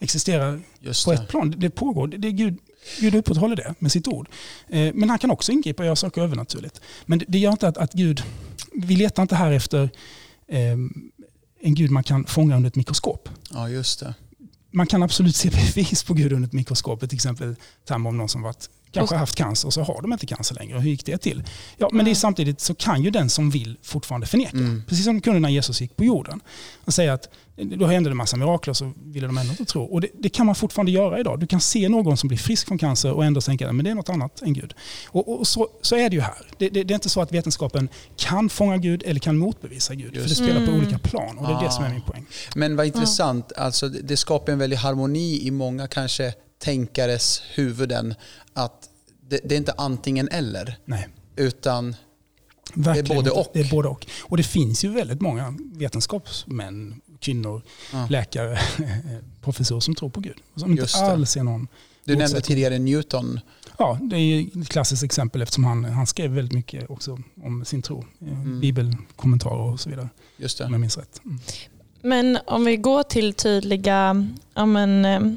existerar 0.00 0.60
på 1.04 1.12
ett 1.12 1.28
plan. 1.28 1.54
Det 1.56 1.70
pågår. 1.70 2.06
Det, 2.08 2.28
är 2.28 2.32
Gud, 2.32 2.58
Gud 3.00 3.14
upprätthåller 3.14 3.56
det 3.56 3.74
med 3.78 3.92
sitt 3.92 4.08
ord. 4.08 4.28
Eh, 4.68 4.94
men 4.94 5.10
han 5.10 5.18
kan 5.18 5.30
också 5.30 5.52
ingripa 5.52 5.82
och 5.82 5.86
göra 5.86 5.96
saker 5.96 6.22
övernaturligt. 6.22 6.80
Men 7.06 7.18
det, 7.18 7.24
det 7.28 7.38
gör 7.38 7.50
inte 7.50 7.68
att, 7.68 7.76
att 7.76 7.92
Gud... 7.92 8.22
Vi 8.74 8.96
letar 8.96 9.22
inte 9.22 9.34
här 9.34 9.52
efter 9.52 9.90
eh, 10.48 10.72
en 11.60 11.74
Gud 11.74 11.90
man 11.90 12.04
kan 12.04 12.24
fånga 12.24 12.56
under 12.56 12.68
ett 12.68 12.76
mikroskop. 12.76 13.28
Ja, 13.50 13.68
just 13.68 14.00
det. 14.00 14.14
Man 14.70 14.86
kan 14.86 15.02
absolut 15.02 15.36
se 15.36 15.50
bevis 15.50 16.02
på 16.02 16.14
Gud 16.14 16.32
under 16.32 16.48
ett 16.48 16.52
mikroskop. 16.52 17.00
Till 17.00 17.14
exempel 17.14 17.56
termer 17.88 18.08
om 18.08 18.16
någon 18.16 18.28
som 18.28 18.42
varit 18.42 18.70
kanske 18.92 19.16
haft 19.16 19.34
cancer 19.34 19.68
och 19.68 19.74
så 19.74 19.82
har 19.82 20.02
de 20.02 20.12
inte 20.12 20.26
cancer 20.26 20.54
längre. 20.54 20.78
Hur 20.78 20.90
gick 20.90 21.06
det 21.06 21.18
till? 21.18 21.42
Ja, 21.76 21.88
men 21.92 22.04
det 22.04 22.10
är 22.10 22.14
samtidigt 22.14 22.60
så 22.60 22.74
kan 22.74 23.02
ju 23.02 23.10
den 23.10 23.30
som 23.30 23.50
vill 23.50 23.76
fortfarande 23.82 24.26
förneka. 24.26 24.56
Mm. 24.56 24.82
Precis 24.88 25.04
som 25.04 25.14
de 25.14 25.20
kunde 25.20 25.40
när 25.40 25.48
Jesus 25.48 25.80
gick 25.80 25.96
på 25.96 26.04
jorden. 26.04 26.40
Och 26.84 26.94
säga 26.94 27.12
att 27.12 27.28
då 27.56 27.86
hände 27.86 28.10
det 28.10 28.12
en 28.12 28.16
massa 28.16 28.36
mirakler 28.36 28.74
så 28.74 28.92
ville 29.04 29.26
de 29.26 29.38
ändå 29.38 29.50
inte 29.50 29.64
tro. 29.64 29.82
Och 29.82 30.00
det, 30.00 30.08
det, 30.18 30.28
kan 30.28 30.46
man 30.46 30.54
fortfarande 30.54 30.92
göra 30.92 31.20
idag. 31.20 31.40
Du 31.40 31.46
kan 31.46 31.60
se 31.60 31.88
någon 31.88 32.16
som 32.16 32.28
blir 32.28 32.38
frisk 32.38 32.68
från 32.68 32.78
cancer 32.78 33.12
och 33.12 33.24
ändå 33.24 33.40
tänka 33.40 33.68
att 33.68 33.84
det 33.84 33.90
är 33.90 33.94
något 33.94 34.08
annat 34.08 34.42
än 34.42 34.52
Gud. 34.52 34.74
Och, 35.06 35.40
och 35.40 35.46
så, 35.46 35.68
så, 35.82 35.96
är 35.96 36.10
det 36.10 36.16
ju 36.16 36.22
här. 36.22 36.46
Det, 36.58 36.68
det, 36.68 36.84
det, 36.84 36.92
är 36.92 36.94
inte 36.94 37.08
så 37.08 37.20
att 37.20 37.32
vetenskapen 37.32 37.88
kan 38.16 38.48
fånga 38.48 38.76
Gud 38.76 39.02
eller 39.06 39.20
kan 39.20 39.38
motbevisa 39.38 39.94
Gud. 39.94 40.14
Just. 40.14 40.22
För 40.22 40.28
det 40.28 40.34
spelar 40.34 40.60
mm. 40.60 40.66
på 40.66 40.72
olika 40.72 40.98
plan 40.98 41.38
och 41.38 41.46
det 41.46 41.52
är 41.52 41.56
ah. 41.56 41.62
det 41.62 41.70
som 41.70 41.84
är 41.84 41.90
min 41.90 42.02
poäng. 42.02 42.26
Men 42.54 42.76
vad 42.76 42.86
intressant. 42.86 43.52
Alltså, 43.56 43.88
det 43.88 44.16
skapar 44.16 44.52
en 44.52 44.58
väldig 44.58 44.76
harmoni 44.76 45.46
i 45.46 45.50
många 45.50 45.86
kanske 45.86 46.34
tänkares 46.62 47.42
huvuden 47.54 48.14
att 48.52 48.88
det, 49.28 49.40
det 49.44 49.54
är 49.54 49.58
inte 49.58 49.74
antingen 49.76 50.28
eller. 50.28 50.78
Nej. 50.84 51.08
Utan 51.36 51.96
Verkligen. 52.74 53.04
det 53.04 53.12
är 53.12 53.16
både 53.16 53.30
och. 53.30 53.50
Det 53.52 53.60
är 53.60 53.70
både 53.70 53.88
och. 53.88 54.06
Och 54.22 54.36
det 54.36 54.42
finns 54.42 54.84
ju 54.84 54.88
väldigt 54.88 55.20
många 55.20 55.54
vetenskapsmän, 55.74 57.00
kvinnor, 57.20 57.62
ja. 57.92 58.06
läkare, 58.10 58.58
professorer 59.40 59.80
som 59.80 59.94
tror 59.94 60.10
på 60.10 60.20
Gud. 60.20 60.36
Som 60.56 60.70
inte 60.70 60.86
alls 60.98 61.36
är 61.36 61.42
någon 61.42 61.68
Du 62.04 62.16
nämnde 62.16 62.40
tidigare 62.40 62.78
Newton. 62.78 63.40
Ja, 63.78 63.98
det 64.02 64.16
är 64.16 64.60
ett 64.60 64.68
klassiskt 64.68 65.02
exempel 65.02 65.42
eftersom 65.42 65.64
han, 65.64 65.84
han 65.84 66.06
skrev 66.06 66.30
väldigt 66.30 66.54
mycket 66.54 66.90
också 66.90 67.18
om 67.42 67.64
sin 67.64 67.82
tro. 67.82 68.04
Mm. 68.20 68.60
Bibelkommentarer 68.60 69.72
och 69.72 69.80
så 69.80 69.90
vidare. 69.90 70.08
Just 70.36 70.58
det. 70.58 70.64
Om 70.64 70.72
jag 70.72 70.80
minns 70.80 70.98
rätt. 70.98 71.20
Mm. 71.24 71.38
Men 72.02 72.38
om 72.46 72.64
vi 72.64 72.76
går 72.76 73.02
till 73.02 73.34
tydliga 73.34 74.28
ja 74.54 74.66
men, 74.66 75.36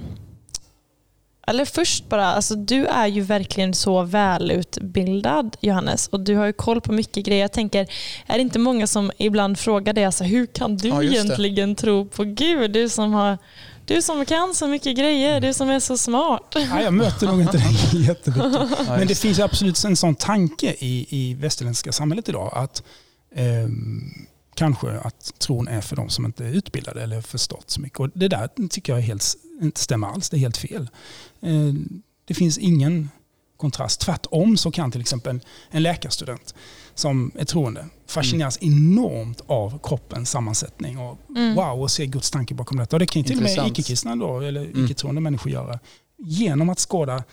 eller 1.48 1.66
först 1.66 2.10
bara, 2.10 2.26
alltså 2.26 2.56
du 2.56 2.86
är 2.86 3.08
ju 3.08 3.22
verkligen 3.22 3.74
så 3.74 4.04
välutbildad 4.04 5.58
Johannes 5.60 6.08
och 6.08 6.20
du 6.20 6.36
har 6.36 6.46
ju 6.46 6.54
koll 6.54 6.82
på 6.82 6.92
mycket 6.92 7.26
grejer. 7.26 7.42
Jag 7.42 7.52
tänker, 7.52 7.88
är 8.28 8.36
det 8.36 8.42
inte 8.42 8.60
många 8.60 8.88
som 8.88 9.12
ibland 9.18 9.60
frågar 9.60 9.94
dig, 9.94 10.06
alltså, 10.06 10.24
hur 10.24 10.46
kan 10.46 10.78
du 10.78 10.88
ja, 10.88 11.04
egentligen 11.04 11.76
tro 11.76 12.06
på 12.06 12.24
Gud? 12.24 12.72
Du 12.72 12.90
som, 12.90 13.14
har, 13.14 13.38
du 13.86 14.02
som 14.02 14.26
kan 14.26 14.56
så 14.56 14.68
mycket 14.68 14.98
grejer, 14.98 15.42
du 15.42 15.54
som 15.54 15.70
är 15.70 15.80
så 15.80 15.98
smart. 15.98 16.56
Ja, 16.56 16.82
jag 16.82 16.94
möter 16.94 17.28
nog 17.28 17.42
inte 17.42 17.58
det 17.92 17.98
jättemycket. 17.98 18.88
Men 18.88 19.08
det 19.08 19.16
finns 19.16 19.40
absolut 19.40 19.84
en 19.84 19.96
sån 19.96 20.16
tanke 20.16 20.76
i, 20.80 21.08
i 21.10 21.34
västerländska 21.34 21.92
samhället 21.92 22.30
idag 22.30 22.52
att 22.56 22.84
eh, 23.36 23.68
kanske 24.56 24.92
att 24.92 25.40
tron 25.40 25.68
är 25.68 25.82
för 25.82 25.96
de 25.96 26.10
som 26.10 26.26
inte 26.26 26.46
är 26.46 26.50
utbildade 26.50 27.04
eller 27.04 27.22
förstått 27.22 27.70
så 27.70 27.82
mycket. 27.82 28.00
Och 28.00 28.10
det 28.14 28.28
där 28.28 28.50
tycker 28.70 28.94
jag 28.94 29.02
helt, 29.02 29.36
inte 29.62 29.82
stämmer 29.82 30.08
alls, 30.08 30.30
det 30.30 30.38
är 30.38 30.40
helt 30.40 30.58
fel. 30.58 30.90
Eh, 31.42 31.74
det 32.26 32.34
finns 32.34 32.58
ingen 32.58 33.10
kontrast. 33.58 34.02
Tvärtom 34.02 34.58
så 34.58 34.72
kan 34.72 34.92
till 34.92 35.02
exempel 35.02 35.40
en 35.70 35.84
läkarstudent 35.84 36.56
som 36.96 37.32
är 37.36 37.46
troende 37.46 37.86
fascineras 38.08 38.62
mm. 38.62 38.74
enormt 38.74 39.42
av 39.48 39.80
kroppens 39.84 40.30
sammansättning 40.30 40.98
och 40.98 41.20
mm. 41.30 41.56
wow, 41.56 41.82
och 41.82 41.92
se 41.92 42.06
Guds 42.06 42.32
tanke 42.32 42.54
bakom 42.54 42.78
detta. 42.78 42.96
Och 42.96 43.00
det 43.00 43.06
kan 43.06 43.22
ju 43.22 43.28
till 43.28 43.38
och 43.38 43.44
med 43.44 43.68
icke-kristna 43.68 44.12
eller 44.12 44.66
mm. 44.66 44.86
icke-troende 44.86 45.22
människor 45.22 45.52
göra. 45.52 45.80
Genom 46.18 46.70
att 46.70 46.80
skåda 46.80 47.24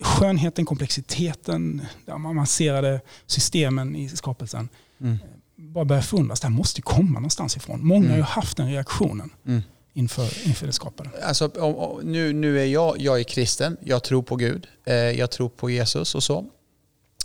skönheten, 0.00 0.64
komplexiteten, 0.64 1.82
de 2.06 2.26
avancerade 2.26 3.00
systemen 3.26 3.96
i 3.96 4.08
skapelsen. 4.08 4.68
Mm 5.00 5.18
bara 5.56 5.84
börja 5.84 6.02
förundras. 6.02 6.40
Det 6.40 6.46
här 6.46 6.54
måste 6.54 6.78
ju 6.78 6.82
komma 6.82 7.12
någonstans 7.12 7.56
ifrån. 7.56 7.86
Många 7.86 7.98
mm. 7.98 8.10
har 8.10 8.16
ju 8.16 8.20
mm. 8.20 8.30
haft 8.30 8.56
den 8.56 8.68
reaktionen. 8.68 9.30
Inför, 9.96 10.46
inför 10.46 10.66
det 10.66 10.72
skapade. 10.72 11.10
Alltså, 11.22 11.50
nu, 12.02 12.32
nu 12.32 12.60
är 12.60 12.64
jag, 12.64 13.00
jag 13.00 13.20
är 13.20 13.24
kristen, 13.24 13.76
jag 13.80 14.02
tror 14.02 14.22
på 14.22 14.36
Gud, 14.36 14.66
eh, 14.84 14.94
jag 14.94 15.30
tror 15.30 15.48
på 15.48 15.70
Jesus 15.70 16.14
och 16.14 16.22
så. 16.22 16.46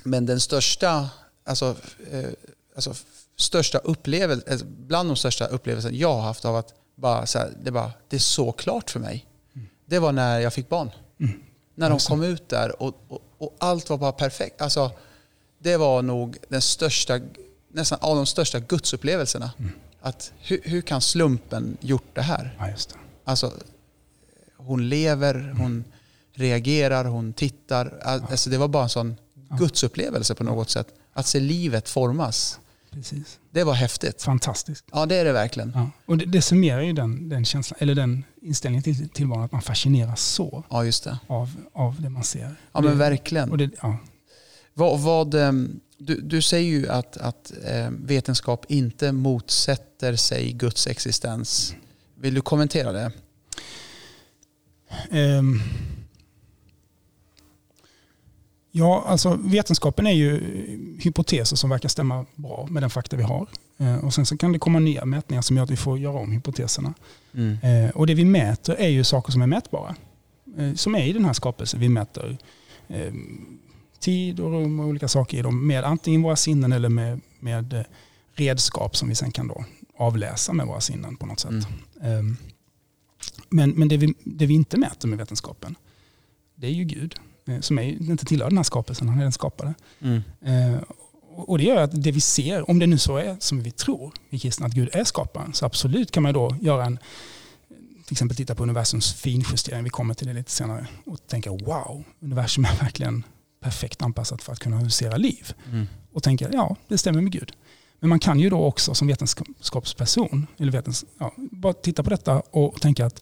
Men 0.04 0.26
den 0.26 0.40
största, 0.40 1.10
alltså, 1.46 1.76
eh, 2.12 2.30
alltså, 2.76 2.94
största 3.36 3.78
upplevelsen, 3.78 4.52
alltså, 4.52 4.66
bland 4.66 5.10
de 5.10 5.16
största 5.16 5.48
upplevelserna 5.48 5.96
jag 5.96 6.14
har 6.14 6.22
haft 6.22 6.46
av 6.46 6.56
att 6.56 6.74
bara, 6.96 7.26
så 7.26 7.40
här, 7.40 7.54
det, 7.64 7.72
bara, 7.72 7.92
det 8.10 8.16
är 8.16 8.20
så 8.20 8.52
klart 8.52 8.92
för 8.92 9.00
mig. 9.00 9.26
Mm. 9.56 9.68
Det 9.86 10.00
var 10.00 10.12
när 10.12 10.40
jag 10.40 10.54
fick 10.54 10.70
barn. 10.70 10.92
Mm. 11.20 11.44
När 11.76 11.90
de 11.90 12.00
kom 12.00 12.24
ut 12.24 12.50
där 12.50 12.82
och, 12.82 12.96
och, 13.08 13.22
och, 13.38 13.56
allt 13.58 13.90
var 13.90 13.98
bara 13.98 14.12
perfekt. 14.12 14.62
Alltså, 14.62 14.92
det 15.60 15.78
var 15.78 16.02
nog 16.02 16.38
den 16.50 16.62
största 16.62 17.20
nästan 17.72 18.00
av 18.02 18.16
de 18.16 18.26
största 18.26 18.60
gudsupplevelserna. 18.60 19.52
Mm. 19.60 19.72
Att 20.02 20.34
hur, 20.40 20.62
hur, 20.64 20.82
kan 20.82 21.02
slumpen 21.02 21.78
gjort 21.82 22.16
det 22.16 22.22
här? 22.22 22.56
Ja, 22.60 22.66
det. 22.66 22.96
Alltså, 23.24 23.54
hon 24.58 24.90
lever, 24.90 25.36
mm. 25.36 25.58
hon 25.58 25.84
reagerar, 26.34 27.06
hon 27.06 27.34
tittar. 27.34 28.00
Alltså, 28.04 28.50
det 28.50 28.58
var 28.58 28.68
bara 28.68 28.84
en 28.84 28.90
sån 28.90 29.16
gudsupplevelse 29.60 30.36
på 30.36 30.44
något 30.44 30.70
sätt. 30.70 30.88
Att 31.14 31.28
se 31.28 31.40
livet 31.40 31.90
formas. 31.90 32.60
Precis. 32.92 33.40
Det 33.52 33.64
var 33.64 33.74
häftigt. 33.74 34.22
Fantastiskt. 34.22 34.86
Ja, 34.92 35.06
det 35.06 35.16
är 35.16 35.26
det 35.26 35.32
verkligen. 35.32 35.72
Ja. 35.76 35.90
Och 36.06 36.18
det, 36.18 36.26
det 36.26 36.42
summerar 36.42 36.82
ju 36.82 36.94
den, 36.94 37.30
den 37.30 37.46
känslan, 37.46 37.78
eller 37.82 37.96
den 37.96 38.24
inställningen 38.42 38.84
till 38.84 39.10
tillvaron, 39.10 39.44
att 39.44 39.52
man 39.52 39.62
fascineras 39.62 40.22
så 40.22 40.64
ja, 40.70 40.86
just 40.86 41.04
det. 41.04 41.18
Av, 41.28 41.56
av 41.74 42.02
det 42.02 42.10
man 42.10 42.24
ser. 42.24 42.56
Ja, 42.74 42.82
men 42.82 42.98
verkligen. 42.98 43.52
Och 43.52 43.58
det, 43.58 43.70
ja. 43.82 43.98
vad, 44.74 45.00
vad, 45.00 45.34
ehm, 45.34 45.80
du, 46.06 46.22
du 46.22 46.42
säger 46.42 46.70
ju 46.70 46.90
att, 46.90 47.18
att 47.18 47.52
eh, 47.66 47.90
vetenskap 47.92 48.66
inte 48.70 49.12
motsätter 49.12 50.16
sig 50.16 50.52
Guds 50.52 50.88
existens. 50.88 51.76
Vill 52.16 52.34
du 52.34 52.42
kommentera 52.42 52.92
det? 52.92 53.12
Um, 55.12 55.62
ja, 58.72 59.04
alltså 59.08 59.40
vetenskapen 59.44 60.08
är 60.08 60.12
ju 60.12 60.38
hypoteser 61.00 61.56
som 61.56 61.70
verkar 61.70 61.90
stämma 61.90 62.26
bra 62.36 62.68
med 62.70 62.84
den 62.84 62.90
fakta 62.90 63.18
vi 63.18 63.24
har. 63.24 63.48
Uh, 63.82 64.06
och 64.06 64.14
Sen 64.14 64.26
så 64.26 64.38
kan 64.38 64.52
det 64.52 64.60
komma 64.60 64.80
nya 64.80 65.06
mätningar 65.06 65.42
som 65.42 65.58
gör 65.58 65.64
att 65.64 65.72
vi 65.72 65.78
får 65.78 66.00
göra 66.00 66.20
om 66.20 66.32
hypoteserna. 66.32 66.94
Mm. 67.34 67.86
Uh, 67.86 67.90
och 67.90 68.08
Det 68.08 68.14
vi 68.14 68.26
mäter 68.26 68.76
är 68.80 68.90
ju 68.90 69.04
saker 69.04 69.32
som 69.32 69.42
är 69.42 69.48
mätbara. 69.48 69.96
Uh, 70.60 70.76
som 70.76 70.96
är 70.96 71.06
i 71.06 71.14
den 71.14 71.26
här 71.26 71.34
skapelsen. 71.34 71.80
Vi 71.80 71.90
mäter 71.90 72.38
ehm, 72.88 73.60
tid 74.02 74.40
och 74.40 74.52
rum 74.52 74.80
och 74.80 74.86
olika 74.86 75.08
saker 75.08 75.38
i 75.38 75.42
dem 75.42 75.68
med 75.68 75.84
antingen 75.84 76.22
våra 76.22 76.36
sinnen 76.36 76.72
eller 76.72 76.90
med, 76.90 77.22
med 77.40 77.74
eh, 77.74 77.84
redskap 78.34 78.98
som 78.98 79.10
vi 79.10 79.16
sen 79.16 79.32
kan 79.32 79.48
då 79.48 79.66
avläsa 79.98 80.54
med 80.54 80.68
våra 80.68 80.82
sinnen 80.82 81.16
på 81.16 81.26
något 81.26 81.40
sätt. 81.40 81.52
Mm. 82.02 82.20
Um, 82.20 82.38
men 83.50 83.70
men 83.70 83.88
det, 83.88 83.98
vi, 83.98 84.14
det 84.24 84.46
vi 84.46 84.54
inte 84.54 84.78
mäter 84.78 85.08
med 85.08 85.18
vetenskapen, 85.18 85.76
det 86.56 86.68
är 86.68 86.72
ju 86.72 86.84
Gud. 86.84 87.16
Eh, 87.48 87.60
som 87.60 87.80
är, 87.80 87.84
inte 87.84 88.26
tillhör 88.26 88.50
den 88.50 88.58
här 88.58 88.64
skapelsen, 88.64 89.10
han 89.10 89.20
är 89.20 89.24
den 89.24 89.32
skapade. 89.32 89.74
Mm. 90.02 90.22
Uh, 90.48 90.82
och 91.36 91.58
det 91.58 91.64
gör 91.64 91.82
att 91.82 92.04
det 92.04 92.12
vi 92.12 92.22
ser, 92.22 92.70
om 92.70 92.80
det 92.80 92.88
nu 92.88 92.98
så 92.98 93.18
är 93.18 93.38
som 93.40 93.64
vi 93.64 93.72
tror, 93.72 94.14
vi 94.30 94.40
kristna, 94.40 94.66
att 94.66 94.74
Gud 94.74 94.90
är 94.94 95.04
skaparen, 95.04 95.54
så 95.54 95.66
absolut 95.66 96.12
kan 96.12 96.24
man 96.24 96.34
då 96.34 96.56
göra 96.62 96.86
en, 96.86 97.00
till 98.06 98.14
exempel 98.14 98.38
titta 98.38 98.56
på 98.56 98.64
universums 98.64 99.14
finjustering, 99.14 99.84
vi 99.84 99.90
kommer 99.90 100.14
till 100.14 100.28
det 100.28 100.34
lite 100.34 100.52
senare, 100.52 100.88
och 101.06 101.28
tänka 101.28 101.52
wow, 101.52 102.04
universum 102.20 102.66
är 102.66 102.76
verkligen 102.80 103.24
perfekt 103.62 104.02
anpassat 104.02 104.42
för 104.42 104.54
att 104.54 104.60
kunna 104.60 104.78
husera 104.78 105.18
liv. 105.18 105.54
Mm. 105.72 105.88
Och 106.14 106.24
tänka, 106.24 106.50
ja, 106.54 106.76
det 106.88 106.98
stämmer 106.98 107.22
med 107.22 107.32
Gud. 107.32 107.52
Men 108.00 108.10
man 108.10 108.20
kan 108.20 108.40
ju 108.40 108.50
då 108.50 108.66
också 108.66 108.94
som 108.94 109.08
vetenskapsperson, 109.08 110.48
eller 110.58 110.72
vetens, 110.72 111.06
ja, 111.18 111.34
bara 111.38 111.74
titta 111.74 112.04
på 112.04 112.10
detta 112.10 112.40
och 112.40 112.82
tänka 112.82 113.06
att 113.06 113.22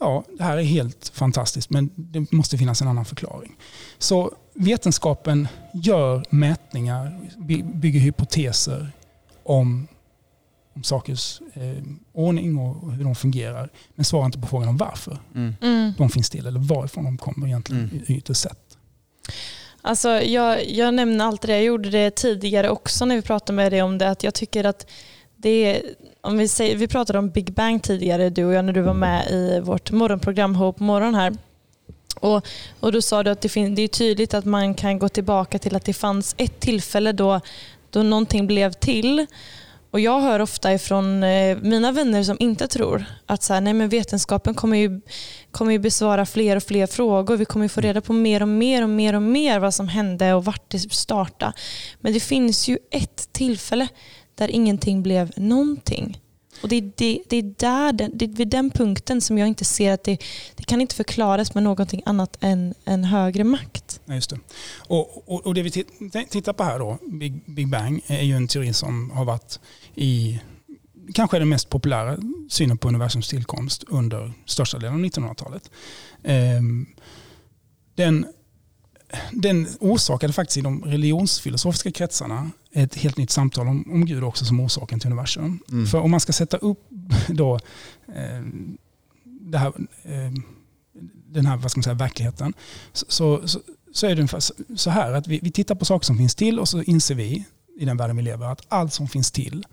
ja, 0.00 0.24
det 0.38 0.44
här 0.44 0.56
är 0.56 0.62
helt 0.62 1.08
fantastiskt 1.14 1.70
men 1.70 1.90
det 1.96 2.32
måste 2.32 2.58
finnas 2.58 2.82
en 2.82 2.88
annan 2.88 3.04
förklaring. 3.04 3.56
Så 3.98 4.32
vetenskapen 4.54 5.48
gör 5.74 6.24
mätningar, 6.30 7.20
bygger 7.74 8.00
hypoteser 8.00 8.92
om, 9.42 9.88
om 10.74 10.82
sakers 10.82 11.40
eh, 11.54 11.82
ordning 12.12 12.58
och 12.58 12.92
hur 12.92 13.04
de 13.04 13.14
fungerar. 13.14 13.70
Men 13.94 14.04
svarar 14.04 14.26
inte 14.26 14.38
på 14.38 14.46
frågan 14.46 14.68
om 14.68 14.76
varför 14.76 15.18
mm. 15.34 15.54
mm. 15.60 15.92
de 15.98 16.08
finns 16.10 16.30
till 16.30 16.46
eller 16.46 16.60
varifrån 16.60 17.04
de 17.04 17.18
kommer 17.18 17.46
egentligen 17.46 17.90
mm. 17.90 18.04
ytterst 18.08 18.40
sett. 18.40 18.61
Alltså, 19.82 20.08
jag, 20.08 20.68
jag 20.68 20.94
nämner 20.94 21.24
alltid 21.24 21.50
det, 21.50 21.54
jag 21.54 21.64
gjorde 21.64 21.90
det 21.90 22.10
tidigare 22.10 22.70
också 22.70 23.04
när 23.04 23.16
vi 23.16 23.22
pratade 23.22 23.56
med 23.56 23.72
dig 23.72 23.82
om 23.82 23.98
det, 23.98 24.10
att 24.10 24.24
jag 24.24 24.34
tycker 24.34 24.64
att 24.64 24.86
det 25.36 25.48
är, 25.48 25.82
om 26.20 26.38
vi, 26.38 26.48
säger, 26.48 26.76
vi 26.76 26.88
pratade 26.88 27.18
om 27.18 27.30
Big 27.30 27.52
Bang 27.52 27.82
tidigare, 27.82 28.30
du 28.30 28.44
och 28.44 28.52
jag, 28.52 28.64
när 28.64 28.72
du 28.72 28.80
var 28.80 28.94
med 28.94 29.30
i 29.30 29.60
vårt 29.60 29.90
morgonprogram 29.90 30.54
Hope 30.54 30.82
Morgon 30.82 31.14
här. 31.14 31.36
Och, 32.20 32.46
och 32.80 32.92
då 32.92 33.02
sa 33.02 33.22
du 33.22 33.30
att 33.30 33.40
det, 33.40 33.48
fin, 33.48 33.74
det 33.74 33.82
är 33.82 33.88
tydligt 33.88 34.34
att 34.34 34.44
man 34.44 34.74
kan 34.74 34.98
gå 34.98 35.08
tillbaka 35.08 35.58
till 35.58 35.76
att 35.76 35.84
det 35.84 35.92
fanns 35.92 36.34
ett 36.38 36.60
tillfälle 36.60 37.12
då, 37.12 37.40
då 37.90 38.02
någonting 38.02 38.46
blev 38.46 38.72
till 38.72 39.26
och 39.92 40.00
Jag 40.00 40.20
hör 40.20 40.40
ofta 40.40 40.72
ifrån 40.72 41.22
eh, 41.22 41.58
mina 41.62 41.92
vänner 41.92 42.22
som 42.22 42.36
inte 42.40 42.68
tror 42.68 43.04
att 43.26 43.42
så 43.42 43.54
här, 43.54 43.60
nej 43.60 43.74
men 43.74 43.88
vetenskapen 43.88 44.54
kommer 44.54 44.76
ju, 44.76 45.00
kommer 45.50 45.72
ju 45.72 45.78
besvara 45.78 46.26
fler 46.26 46.56
och 46.56 46.62
fler 46.62 46.86
frågor. 46.86 47.36
Vi 47.36 47.44
kommer 47.44 47.64
ju 47.64 47.68
få 47.68 47.80
reda 47.80 48.00
på 48.00 48.12
mer 48.12 48.42
och 48.42 48.48
mer 48.48 48.82
och 48.82 48.88
mer 48.88 49.14
och 49.14 49.22
mer 49.22 49.58
vad 49.58 49.74
som 49.74 49.88
hände 49.88 50.34
och 50.34 50.44
vart 50.44 50.70
det 50.70 50.78
startade. 50.78 51.52
Men 52.00 52.12
det 52.12 52.20
finns 52.20 52.68
ju 52.68 52.78
ett 52.90 53.32
tillfälle 53.32 53.88
där 54.34 54.48
ingenting 54.48 55.02
blev 55.02 55.32
någonting. 55.36 56.21
Och 56.62 56.68
det, 56.68 56.76
är, 56.76 56.92
det, 56.96 57.22
det 57.28 57.36
är 57.36 57.54
där, 57.58 57.92
det 57.92 58.24
är 58.24 58.28
vid 58.28 58.48
den 58.48 58.70
punkten 58.70 59.20
som 59.20 59.38
jag 59.38 59.48
inte 59.48 59.64
ser 59.64 59.92
att 59.92 60.04
det, 60.04 60.18
det 60.54 60.62
kan 60.64 60.80
inte 60.80 60.94
förklaras 60.94 61.54
med 61.54 61.62
någonting 61.62 62.02
annat 62.06 62.36
än 62.40 62.74
en 62.84 63.04
högre 63.04 63.44
makt. 63.44 64.00
Ja, 64.04 64.14
just 64.14 64.30
det. 64.30 64.38
Och, 64.76 65.28
och, 65.32 65.46
och 65.46 65.54
det 65.54 65.62
vi 65.62 65.70
tittar 66.30 66.52
på 66.52 66.64
här 66.64 66.78
då, 66.78 66.98
Big, 67.10 67.42
Big 67.46 67.68
Bang, 67.68 68.00
är 68.06 68.22
ju 68.22 68.36
en 68.36 68.48
teori 68.48 68.72
som 68.72 69.10
har 69.10 69.24
varit 69.24 69.60
i 69.94 70.40
kanske 71.14 71.38
den 71.38 71.48
mest 71.48 71.68
populära 71.68 72.18
synen 72.48 72.78
på 72.78 72.88
universums 72.88 73.28
tillkomst 73.28 73.84
under 73.88 74.32
största 74.46 74.78
delen 74.78 74.94
av 74.94 75.00
1900-talet. 75.00 75.70
Ehm, 76.24 76.86
den, 77.94 78.26
den 79.32 79.68
orsakade 79.80 80.32
faktiskt 80.32 80.56
i 80.56 80.60
de 80.60 80.84
religionsfilosofiska 80.84 81.90
kretsarna 81.90 82.50
ett 82.74 82.94
helt 82.94 83.16
nytt 83.16 83.30
samtal 83.30 83.68
om, 83.68 83.92
om 83.92 84.06
Gud 84.06 84.24
också 84.24 84.44
som 84.44 84.60
orsaken 84.60 85.00
till 85.00 85.10
universum. 85.10 85.62
Mm. 85.70 85.86
För 85.86 86.00
om 86.00 86.10
man 86.10 86.20
ska 86.20 86.32
sätta 86.32 86.56
upp 86.56 86.88
då, 87.28 87.54
eh, 88.08 88.42
här, 89.58 89.72
eh, 90.02 90.32
den 91.26 91.46
här 91.46 91.56
vad 91.56 91.70
ska 91.70 91.78
man 91.78 91.82
säga, 91.82 91.94
verkligheten 91.94 92.52
så, 92.92 93.06
så, 93.48 93.60
så 93.92 94.06
är 94.06 94.14
det 94.14 94.40
så 94.76 94.90
här 94.90 95.12
att 95.12 95.26
vi, 95.26 95.40
vi 95.42 95.50
tittar 95.50 95.74
på 95.74 95.84
saker 95.84 96.06
som 96.06 96.18
finns 96.18 96.34
till 96.34 96.58
och 96.58 96.68
så 96.68 96.82
inser 96.82 97.14
vi 97.14 97.44
i 97.78 97.84
den 97.84 97.96
världen 97.96 98.16
vi 98.16 98.22
lever 98.22 98.46
att 98.46 98.66
allt 98.68 98.92
som 98.92 99.08
finns 99.08 99.30
till 99.30 99.66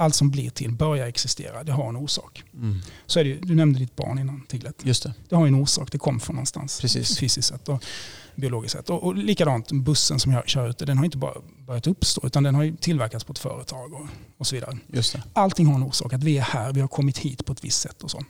allt 0.00 0.14
som 0.14 0.30
blir 0.30 0.50
till 0.50 0.72
börjar 0.72 1.06
existera. 1.06 1.64
Det 1.64 1.72
har 1.72 1.88
en 1.88 1.96
orsak. 1.96 2.44
Mm. 2.54 2.78
Så 3.06 3.20
är 3.20 3.24
det, 3.24 3.34
du 3.34 3.54
nämnde 3.54 3.78
ditt 3.78 3.96
barn 3.96 4.18
innan 4.18 4.40
Tiglet. 4.40 4.82
Just 4.84 5.02
det. 5.02 5.14
det 5.28 5.36
har 5.36 5.46
en 5.46 5.54
orsak, 5.54 5.92
det 5.92 5.98
kom 5.98 6.20
från 6.20 6.36
någonstans. 6.36 6.80
Precis. 6.80 7.18
Fysiskt 7.18 7.48
sett 7.48 7.68
och 7.68 7.84
biologiskt 8.40 8.76
sett. 8.76 8.90
Och, 8.90 9.02
och 9.02 9.16
likadant 9.16 9.72
bussen 9.72 10.20
som 10.20 10.32
jag 10.32 10.48
kör 10.48 10.68
ute, 10.68 10.84
den 10.84 10.98
har 10.98 11.04
inte 11.04 11.18
bara 11.18 11.34
börjat 11.66 11.86
uppstå 11.86 12.26
utan 12.26 12.42
den 12.42 12.54
har 12.54 12.76
tillverkats 12.80 13.24
på 13.24 13.32
ett 13.32 13.38
företag 13.38 13.94
och, 13.94 14.06
och 14.38 14.46
så 14.46 14.54
vidare. 14.54 14.78
Just 14.86 15.12
det. 15.12 15.22
Allting 15.32 15.66
har 15.66 15.74
en 15.74 15.82
orsak, 15.82 16.12
att 16.12 16.24
vi 16.24 16.38
är 16.38 16.42
här, 16.42 16.72
vi 16.72 16.80
har 16.80 16.88
kommit 16.88 17.18
hit 17.18 17.44
på 17.44 17.52
ett 17.52 17.64
visst 17.64 17.80
sätt 17.80 18.02
och 18.02 18.10
så. 18.10 18.24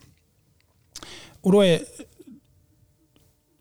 Och 1.41 1.53
då 1.53 1.65
är 1.65 1.81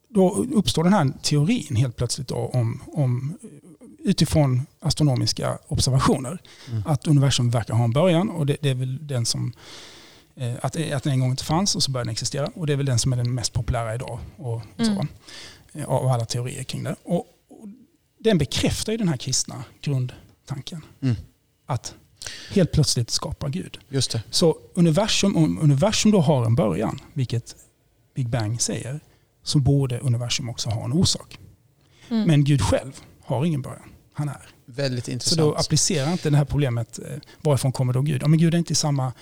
då 0.10 0.36
uppstår 0.54 0.84
den 0.84 0.94
här 0.94 1.12
teorin 1.22 1.76
helt 1.76 1.96
plötsligt 1.96 2.32
om, 2.32 2.82
om 2.88 3.38
utifrån 4.00 4.66
astronomiska 4.80 5.58
observationer. 5.68 6.42
Mm. 6.70 6.84
Att 6.86 7.08
universum 7.08 7.50
verkar 7.50 7.74
ha 7.74 7.84
en 7.84 7.92
början 7.92 8.30
och 8.30 8.46
det, 8.46 8.58
det 8.62 8.70
är 8.70 8.76
väl 8.76 9.08
den 9.08 9.26
som 9.26 9.54
eh, 10.36 10.56
att, 10.62 10.94
att 10.94 11.04
den 11.04 11.14
en 11.14 11.20
gång 11.20 11.30
inte 11.30 11.44
fanns 11.44 11.76
och 11.76 11.84
så 11.84 11.92
började 11.92 12.08
den 12.08 12.12
existera. 12.12 12.52
Och 12.56 12.68
det 12.68 12.74
är 12.74 12.78
väl 12.78 12.86
den 12.86 13.00
som 13.00 13.14
är 13.14 13.18
den 13.18 13.34
mest 13.34 13.54
populära 13.54 13.96
idag 13.96 14.20
och, 14.38 14.54
och 14.54 14.62
så, 14.78 14.92
mm. 14.92 15.08
Av 15.86 16.08
alla 16.08 16.26
teorier 16.26 16.64
kring 16.64 16.84
det. 16.84 16.96
Och, 17.04 17.26
och, 17.50 17.68
den 18.20 18.38
bekräftar 18.38 18.92
ju 18.92 18.98
den 18.98 19.08
här 19.08 19.18
kristna 19.18 19.64
grundtanken. 19.82 20.86
Mm. 21.02 21.16
Att 21.66 21.96
helt 22.52 22.72
plötsligt 22.72 23.10
skapar 23.10 23.50
Gud. 23.50 23.80
Just 23.90 24.12
det. 24.12 24.24
Så 24.30 24.58
universum, 24.74 25.38
om 25.38 25.60
universum 25.62 26.12
då 26.12 26.22
har 26.22 26.46
en 26.46 26.56
början, 26.56 27.00
vilket 27.14 27.56
Big 28.16 28.30
Bang 28.30 28.62
säger, 28.62 29.00
så 29.44 29.60
borde 29.60 30.00
universum 30.00 30.50
också 30.50 30.70
ha 30.70 30.86
en 30.86 30.94
orsak. 30.94 31.40
Mm. 32.10 32.28
Men 32.28 32.44
Gud 32.44 32.62
själv 32.62 32.94
har 33.22 33.46
ingen 33.46 33.62
början. 33.62 33.90
Han 34.14 34.30
är. 34.30 34.50
Väldigt 34.66 35.08
intressant. 35.08 35.40
Så 35.40 35.46
då 35.46 35.56
applicerar 35.56 36.12
inte 36.12 36.30
det 36.30 36.38
här 36.38 36.46
problemet, 36.46 37.00
eh, 37.00 37.18
varifrån 37.42 37.72
kommer 37.72 37.94
då 37.94 38.02
Gud? 38.02 38.24
Ja, 38.24 38.28
men 38.28 38.40
Gud 38.40 38.54
är 38.54 38.58
inte 38.58 38.74
i 38.74 38.76
samma 38.76 39.14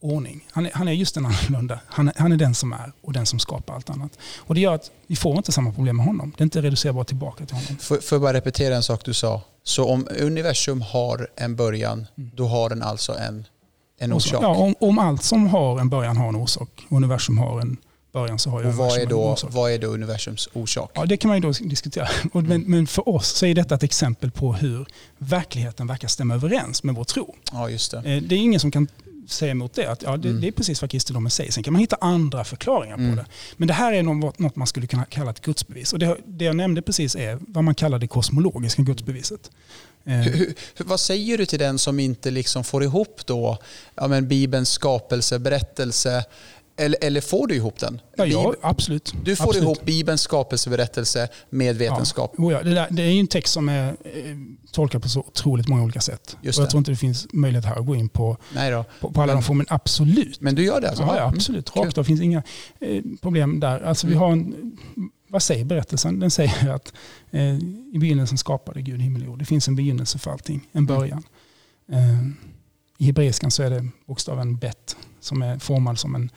ordning. 0.00 0.46
Han 0.50 0.66
är, 0.66 0.72
han 0.74 0.88
är 0.88 0.92
just 0.92 1.14
den 1.14 1.26
annorlunda. 1.26 1.80
Han 1.86 2.08
är, 2.08 2.14
han 2.16 2.32
är 2.32 2.36
den 2.36 2.54
som 2.54 2.72
är 2.72 2.92
och 3.00 3.12
den 3.12 3.26
som 3.26 3.38
skapar 3.38 3.74
allt 3.74 3.90
annat. 3.90 4.18
Och 4.38 4.54
det 4.54 4.60
gör 4.60 4.74
att 4.74 4.90
vi 5.06 5.16
får 5.16 5.36
inte 5.36 5.52
samma 5.52 5.72
problem 5.72 5.96
med 5.96 6.06
honom. 6.06 6.32
Det 6.36 6.42
är 6.42 6.44
inte 6.44 6.62
reducerbart 6.62 7.06
tillbaka 7.06 7.46
till 7.46 7.56
honom. 7.56 7.76
Får, 7.80 7.96
får 7.96 8.16
jag 8.16 8.22
bara 8.22 8.32
repetera 8.32 8.76
en 8.76 8.82
sak 8.82 9.04
du 9.04 9.14
sa? 9.14 9.42
Så 9.62 9.88
om 9.88 10.08
universum 10.18 10.80
har 10.80 11.28
en 11.36 11.56
början, 11.56 12.06
mm. 12.18 12.30
då 12.34 12.46
har 12.46 12.68
den 12.68 12.82
alltså 12.82 13.18
en, 13.18 13.46
en 13.98 14.12
orsak? 14.12 14.42
Ja, 14.42 14.48
om, 14.48 14.74
om 14.80 14.98
allt 14.98 15.22
som 15.22 15.46
har 15.46 15.80
en 15.80 15.88
början 15.88 16.16
har 16.16 16.28
en 16.28 16.36
orsak, 16.36 16.86
universum 16.88 17.38
har 17.38 17.60
en 17.60 17.76
början 18.12 18.38
så 18.38 18.50
har 18.50 18.66
Och 18.66 18.74
vad 18.74 18.98
är, 18.98 19.06
då, 19.06 19.36
vad 19.42 19.72
är 19.72 19.78
då 19.78 19.86
universums 19.86 20.48
orsak? 20.52 20.90
Ja, 20.94 21.04
det 21.04 21.16
kan 21.16 21.28
man 21.28 21.36
ju 21.36 21.40
då 21.40 21.52
diskutera. 21.68 22.08
Men, 22.32 22.60
men, 22.60 22.86
för 22.86 23.08
oss 23.08 23.28
så 23.28 23.46
är 23.46 23.54
detta 23.54 23.74
ett 23.74 23.82
exempel 23.82 24.30
på 24.30 24.52
hur 24.52 24.86
verkligheten 25.18 25.86
verkar 25.86 26.08
stämma 26.08 26.34
överens 26.34 26.82
med 26.82 26.94
vår 26.94 27.04
tro. 27.04 27.34
Ja, 27.52 27.70
just 27.70 27.90
det. 27.90 27.96
Eh, 27.96 28.22
det 28.22 28.34
är 28.34 28.38
ingen 28.38 28.60
som 28.60 28.70
kan 28.70 28.88
säga 29.30 29.50
emot 29.50 29.74
det. 29.74 29.86
Att, 29.86 30.02
ja, 30.02 30.16
det, 30.16 30.28
mm. 30.28 30.40
det 30.40 30.48
är 30.48 30.52
precis 30.52 30.80
vad 30.80 30.90
kristendomen 30.90 31.30
säger. 31.30 31.52
Sen 31.52 31.62
kan 31.62 31.72
man 31.72 31.80
hitta 31.80 31.96
andra 32.00 32.44
förklaringar 32.44 32.94
mm. 32.94 33.10
på 33.10 33.22
det. 33.22 33.28
Men 33.56 33.68
det 33.68 33.74
här 33.74 33.92
är 33.92 34.02
något 34.02 34.56
man 34.56 34.66
skulle 34.66 34.86
kunna 34.86 35.04
kalla 35.04 35.30
ett 35.30 35.40
gudsbevis. 35.40 35.92
Och 35.92 35.98
det, 35.98 36.16
det 36.26 36.44
jag 36.44 36.56
nämnde 36.56 36.82
precis 36.82 37.16
är 37.16 37.38
vad 37.40 37.64
man 37.64 37.74
kallar 37.74 37.98
det 37.98 38.06
kosmologiska 38.06 38.82
gudsbeviset. 38.82 39.50
Eh. 40.04 40.14
Hur, 40.14 40.54
hur, 40.74 40.84
vad 40.84 41.00
säger 41.00 41.38
du 41.38 41.46
till 41.46 41.58
den 41.58 41.78
som 41.78 42.00
inte 42.00 42.30
liksom 42.30 42.64
får 42.64 42.84
ihop 42.84 43.26
då, 43.26 43.58
ja, 43.94 44.08
men 44.08 44.28
Bibelns 44.28 44.70
skapelseberättelse 44.70 46.24
eller, 46.78 46.98
eller 47.04 47.20
får 47.20 47.46
du 47.46 47.54
ihop 47.54 47.78
den? 47.78 48.00
Ja, 48.16 48.26
ja 48.26 48.54
absolut. 48.60 49.14
Du 49.24 49.36
får 49.36 49.44
absolut. 49.44 49.62
ihop 49.62 49.84
Bibelns 49.84 50.20
skapelseberättelse 50.20 51.28
med 51.50 51.76
vetenskap? 51.76 52.34
Ja, 52.38 52.52
ja. 52.52 52.62
Det, 52.62 52.74
där, 52.74 52.86
det, 52.90 53.02
är 53.02 53.10
ju 53.10 53.20
en 53.20 53.26
text 53.26 53.52
som 53.52 53.68
är 53.68 53.88
eh, 53.88 54.36
tolkad 54.72 55.02
på 55.02 55.08
så 55.08 55.20
otroligt 55.20 55.68
många 55.68 55.82
olika 55.82 56.00
sätt. 56.00 56.36
Just 56.42 56.58
och 56.58 56.62
jag 56.62 56.70
tror 56.70 56.78
inte 56.78 56.90
det 56.90 56.96
finns 56.96 57.26
möjlighet 57.32 57.64
här 57.64 57.76
att 57.76 57.86
gå 57.86 57.96
in 57.96 58.08
på, 58.08 58.36
på, 59.00 59.12
på, 59.12 59.22
alla 59.22 59.32
de 59.32 59.42
formen. 59.42 59.66
Absolut. 59.68 60.40
Men 60.40 60.54
du 60.54 60.64
gör 60.64 60.80
det 60.80 60.88
alltså? 60.88 61.02
Ja, 61.02 61.16
ja 61.16 61.22
absolut. 61.22 61.76
Mm. 61.76 61.84
Rakt. 61.84 61.96
Det 61.96 62.04
finns 62.04 62.20
inga 62.20 62.42
eh, 62.80 63.02
problem 63.20 63.60
där. 63.60 63.80
Alltså, 63.80 64.06
vi 64.06 64.12
mm. 64.12 64.22
har 64.22 64.32
en, 64.32 64.76
vad 65.28 65.42
säger 65.42 65.64
berättelsen? 65.64 66.20
Den 66.20 66.30
säger 66.30 66.68
att 66.68 66.92
eh, 67.30 67.54
i 67.92 67.98
begynnelsen 68.00 68.38
skapade 68.38 68.82
Gud 68.82 69.00
himmel 69.00 69.22
och 69.22 69.28
jord. 69.28 69.38
Det 69.38 69.44
finns 69.44 69.68
en 69.68 69.76
begynnelse 69.76 70.18
för 70.18 70.30
allting, 70.30 70.68
en 70.72 70.78
mm. 70.78 70.96
början. 70.96 71.22
Mm. 71.92 72.10
Eh, 72.10 72.26
I 72.98 73.04
hebreiskan 73.04 73.50
så 73.50 73.62
är 73.62 73.70
det 73.70 73.88
bokstaven 74.06 74.56
bet 74.56 74.96
som 75.20 75.42
är 75.42 75.58
formad 75.58 75.98
som 75.98 76.14
en 76.14 76.30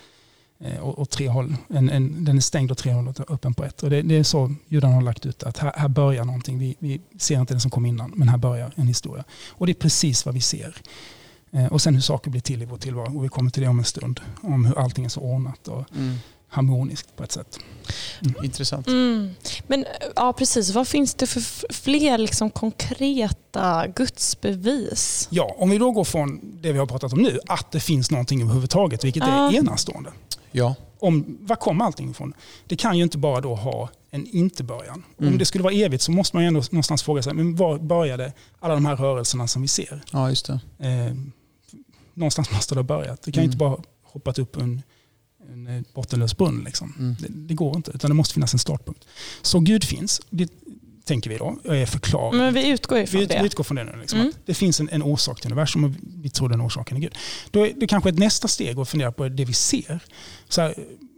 Eh, 0.64 0.80
och, 0.80 1.00
och 1.00 1.10
tre 1.10 1.28
håll. 1.28 1.56
En, 1.68 1.90
en, 1.90 2.26
den 2.26 2.38
är 2.38 2.42
stängd 2.42 2.72
åt 2.72 2.78
tre 2.78 2.92
håll 2.92 3.08
och 3.08 3.32
öppen 3.32 3.54
på 3.54 3.64
ett. 3.64 3.84
Och 3.84 3.90
det, 3.90 4.02
det 4.02 4.18
är 4.18 4.24
så 4.24 4.56
judarna 4.68 4.94
har 4.94 5.02
lagt 5.02 5.26
ut 5.26 5.44
att 5.44 5.58
här, 5.58 5.74
här 5.76 5.88
börjar 5.88 6.26
någonting. 6.26 6.60
Vi, 6.60 6.76
vi, 6.80 7.02
ser 7.18 7.40
inte 7.40 7.54
det 7.54 7.60
som 7.60 7.72
kom 7.72 7.86
innan, 7.86 8.12
men 8.16 8.30
här 8.30 8.38
börjar 8.38 8.74
en 8.76 8.88
historia. 8.88 9.24
Och 9.50 9.66
det 9.66 9.72
är 9.72 9.74
precis 9.74 10.26
vad 10.26 10.34
vi 10.34 10.42
ser. 10.42 10.76
Eh, 11.52 11.66
och 11.66 11.82
sen 11.82 11.94
hur 11.94 12.02
saker 12.02 12.32
blir 12.32 12.42
till 12.42 12.62
i 12.62 12.66
vår 12.66 12.78
tillvaro. 12.78 13.18
Och 13.18 13.24
vi 13.24 13.30
kommer 13.30 13.52
till 13.52 13.64
det 13.64 13.70
om 13.70 13.80
en 13.80 13.86
stund. 13.86 14.20
Om 14.42 14.66
hur 14.66 14.80
allting 14.80 15.06
är 15.06 15.10
så 15.10 15.22
ordnat 15.22 15.68
och 15.68 15.86
mm. 15.96 16.16
harmoniskt 16.48 17.16
på 17.16 17.24
ett 17.24 17.32
sätt. 17.32 17.60
Mm. 18.22 18.46
Intressant. 18.46 18.88
Mm. 18.88 19.30
Men 19.68 19.86
ja, 20.16 20.34
precis. 20.34 20.74
Vad 20.74 20.88
finns 20.88 21.14
det 21.14 21.28
för 21.28 21.74
fler 21.74 22.18
liksom, 22.18 22.50
konkreta 22.50 23.88
gudsbevis? 23.88 25.28
Ja, 25.32 25.56
om 25.58 25.70
vi 25.70 25.78
då 25.78 25.92
går 25.92 26.04
från 26.04 26.40
det 26.62 26.72
vi 26.72 26.80
har 26.80 26.86
pratat 26.86 27.14
om 27.14 27.22
nu, 27.22 27.40
att 27.48 27.72
det 27.72 27.80
finns 27.80 28.12
någonting 28.12 28.42
överhuvudtaget, 28.42 29.04
vilket 29.04 29.24
är 29.24 29.56
enastående. 29.56 30.12
Ja. 30.52 30.76
Om, 31.00 31.38
var 31.42 31.56
kommer 31.56 31.86
allting 31.86 32.12
ifrån? 32.12 32.34
Det 32.68 32.76
kan 32.76 32.98
ju 32.98 33.04
inte 33.04 33.18
bara 33.18 33.42
då 33.42 33.56
ha 33.56 33.90
en 34.10 34.28
inte-början. 34.28 35.04
Mm. 35.20 35.34
Om 35.34 35.40
det 35.40 35.46
skulle 35.46 35.64
vara 35.64 35.74
evigt 35.74 36.04
så 36.04 36.12
måste 36.12 36.36
man 36.36 36.44
ju 36.44 36.48
ändå 36.48 36.62
någonstans 36.72 37.04
fråga 37.04 37.24
sig, 37.24 37.34
men 37.34 37.56
var 37.56 37.80
började 37.80 38.34
alla 38.60 38.74
de 38.74 38.86
här 38.86 38.96
rörelserna 38.96 39.48
som 39.48 39.62
vi 39.62 39.68
ser? 39.68 40.04
Ja, 40.12 40.30
just 40.30 40.46
det. 40.46 40.60
Eh, 40.80 41.14
någonstans 42.14 42.52
måste 42.52 42.76
det 42.76 42.80
ha 42.80 42.84
börjat. 42.84 43.22
Det 43.22 43.32
kan 43.32 43.44
ju 43.44 43.46
mm. 43.46 43.50
inte 43.50 43.58
bara 43.58 43.78
hoppat 44.04 44.40
upp 44.40 44.58
en, 44.58 44.82
en 45.52 45.68
eh, 45.68 45.82
bottenlös 45.94 46.38
brunn. 46.38 46.64
Liksom. 46.66 46.94
Mm. 47.00 47.16
Det, 47.20 47.28
det, 47.30 47.54
går 47.54 47.76
inte, 47.76 47.92
utan 47.92 48.10
det 48.10 48.16
måste 48.16 48.34
finnas 48.34 48.54
en 48.54 48.60
startpunkt. 48.60 49.06
Så 49.42 49.60
Gud 49.60 49.84
finns. 49.84 50.22
Det, 50.30 50.50
tänker 51.12 51.30
vi 51.30 51.38
då, 51.38 51.60
är 51.66 51.86
förklaring. 51.86 52.38
Men 52.38 52.54
vi 52.54 52.70
utgår 52.70 52.98
ifrån 52.98 53.20
vi, 53.20 53.26
det. 53.26 53.40
Vi 53.40 53.46
utgår 53.46 53.64
från 53.64 53.76
det 53.78 53.84
nu. 53.84 53.92
Liksom, 54.02 54.20
mm. 54.20 54.34
det 54.46 54.54
finns 54.54 54.80
en, 54.80 54.90
en, 54.90 55.04
orsak 55.04 55.42
till 55.42 55.52
universum 55.52 55.84
och 55.84 55.92
vi 56.02 56.30
tror 56.30 56.50
den 56.50 56.62
orsaken 56.62 56.98
är 56.98 57.02
Gud. 57.02 57.16
Då 57.52 57.68
är 57.68 57.74
det 57.78 57.88
kanske 57.88 58.10
ett 58.10 58.20
nästa 58.20 58.48
steg 58.48 58.80
att 58.80 58.90
fundera 58.90 59.12
på 59.12 59.30
det 59.30 59.46
vi 59.46 59.54
ser. 59.54 60.00
Så 60.50 60.62
här, 60.62 60.76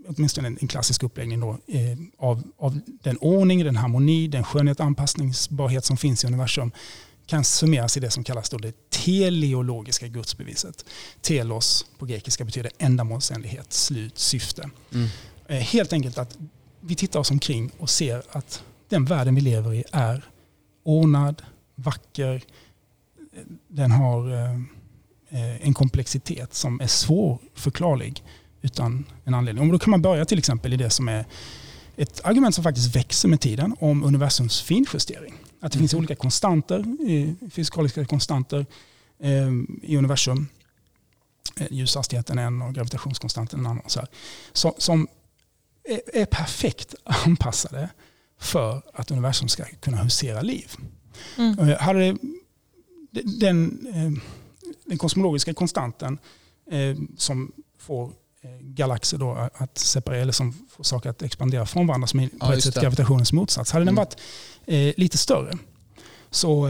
åtminstone 0.08 0.48
en, 0.48 0.58
en 0.62 0.68
klassisk 0.68 1.04
uppläggning 1.04 1.40
då, 1.40 1.50
eh, 1.50 1.98
av, 2.18 2.44
av 2.58 2.80
den 2.86 3.18
ordning, 3.18 3.64
den 3.64 3.76
harmoni, 3.76 4.28
den 4.28 4.44
skönhet, 4.44 4.80
anpassningsbarhet 4.80 5.86
som 5.86 5.98
finns 5.98 6.24
i 6.24 6.28
universum 6.28 6.72
kan 7.26 7.44
summeras 7.44 7.98
i 7.98 8.00
det 8.00 8.10
som 8.12 8.24
kallas 8.24 8.50
då 8.50 8.58
det 8.58 8.90
teleologiska 8.90 10.08
gudsbeviset. 10.08 10.86
Telos 11.22 11.86
på 11.98 12.06
grekiska 12.06 12.46
betyder 12.46 12.72
ändamålsenlighet, 12.78 13.74
slut, 13.74 14.20
syfte. 14.20 14.70
Mm. 14.94 15.08
Eh, 15.48 15.58
helt 15.58 15.94
enkelt 15.94 16.18
att 16.18 16.38
vi 16.82 16.96
tittar 16.96 17.20
oss 17.20 17.32
omkring 17.32 17.72
och 17.78 17.90
ser 17.90 18.24
att 18.32 18.64
den 18.94 19.06
världen 19.06 19.36
vi 19.36 19.42
lever 19.42 19.74
i 19.74 19.84
är 19.92 20.24
ordnad, 20.84 21.42
vacker, 21.76 22.42
den 23.68 23.92
har 23.92 24.34
eh, 25.30 25.68
en 25.68 25.74
komplexitet 25.74 26.54
som 26.54 26.82
är 26.82 26.88
svårförklarlig 26.88 28.24
utan 28.62 29.06
en 29.24 29.34
anledning. 29.34 29.66
Och 29.66 29.72
då 29.72 29.80
kan 29.80 29.92
man 29.92 30.02
börja 30.02 30.26
till 30.26 30.38
exempel 30.38 30.74
i 30.74 30.78
det 30.78 30.90
som 30.90 31.08
är 31.10 31.26
ett 31.96 32.26
argument 32.26 32.56
som 32.56 32.64
faktiskt 32.64 32.96
växer 32.96 33.30
med 33.30 33.42
tiden 33.42 33.76
om 33.80 34.04
universums 34.04 34.62
finjustering. 34.62 35.34
Att 35.60 35.72
det 35.72 35.78
mm. 35.78 35.82
finns 35.82 35.94
olika 35.94 36.16
konstanter, 36.16 36.86
fysikaliska 37.50 38.06
konstanter 38.06 38.66
eh, 39.20 39.52
i 39.82 39.98
universum. 39.98 40.48
Eh, 41.60 41.68
ljushastigheten 41.72 42.40
är 42.40 42.44
en 42.44 42.62
och 42.62 42.74
gravitationskonstanten 42.74 43.60
en 43.60 43.66
annan. 43.66 43.84
Så 43.88 44.00
här, 44.00 44.10
som 44.78 45.08
är 46.14 46.26
perfekt 46.26 46.96
anpassade 47.04 47.90
för 48.44 48.82
att 48.94 49.12
universum 49.12 49.48
ska 49.48 49.66
kunna 49.80 49.98
husera 49.98 50.42
liv. 50.42 50.72
Mm. 51.38 51.60
Eh, 51.60 51.78
hade 51.78 52.18
den, 53.40 53.88
eh, 53.94 54.24
den 54.86 54.98
kosmologiska 54.98 55.54
konstanten 55.54 56.18
eh, 56.72 56.98
som 57.18 57.52
får 57.80 58.12
galaxer 58.62 59.18
då 59.18 59.50
att 59.54 59.78
separera, 59.78 60.22
eller 60.22 60.34
som 60.34 60.54
får 60.70 60.84
saker 60.84 61.10
att 61.10 61.22
expandera 61.22 61.66
från 61.66 61.88
varandra, 61.88 62.08
som 62.08 62.20
är 62.20 62.28
på 62.28 62.36
ja, 62.40 62.54
ett 62.54 62.64
sätt 62.64 62.82
gravitationens 62.82 63.34
motsats. 63.34 63.72
Hade 63.72 63.82
mm. 63.84 63.96
den 63.96 64.06
varit 64.06 64.18
lite 65.00 65.18
större 65.18 65.58
så, 66.32 66.70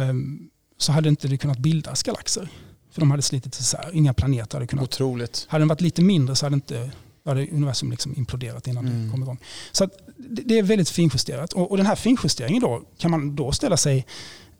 så 0.78 0.92
hade 0.92 1.10
inte 1.10 1.28
det 1.28 1.38
kunnat 1.38 1.58
bildas 1.58 2.04
galaxer. 2.04 2.50
För 2.92 3.00
de 3.00 3.12
hade 3.12 3.24
slitit 3.24 3.60
isär. 3.60 3.90
Inga 3.94 4.14
planeter 4.14 4.58
hade 4.58 4.68
kunnat... 4.68 4.84
Otroligt. 4.84 5.46
Hade 5.50 5.62
den 5.62 5.68
varit 5.68 5.82
lite 5.82 6.02
mindre 6.02 6.36
så 6.36 6.46
hade 6.46 6.54
inte 6.54 6.92
hade 7.30 7.48
universum 7.48 7.92
liksom 7.92 8.16
imploderat 8.18 8.68
innan 8.68 8.88
mm. 8.88 9.06
det 9.06 9.12
kom 9.12 9.24
igång. 9.24 9.38
Så 9.72 9.90
det 10.18 10.60
är 10.60 10.64
väldigt 10.64 10.90
finjusterat. 10.90 11.54
Och, 11.54 11.72
och 11.72 11.78
den 11.78 11.86
här 11.86 11.96
finjusteringen 11.96 12.62
då 12.62 12.82
kan 12.98 13.12
man 13.12 13.36
då 13.36 13.52
ställa 13.52 13.78
sig 13.78 14.06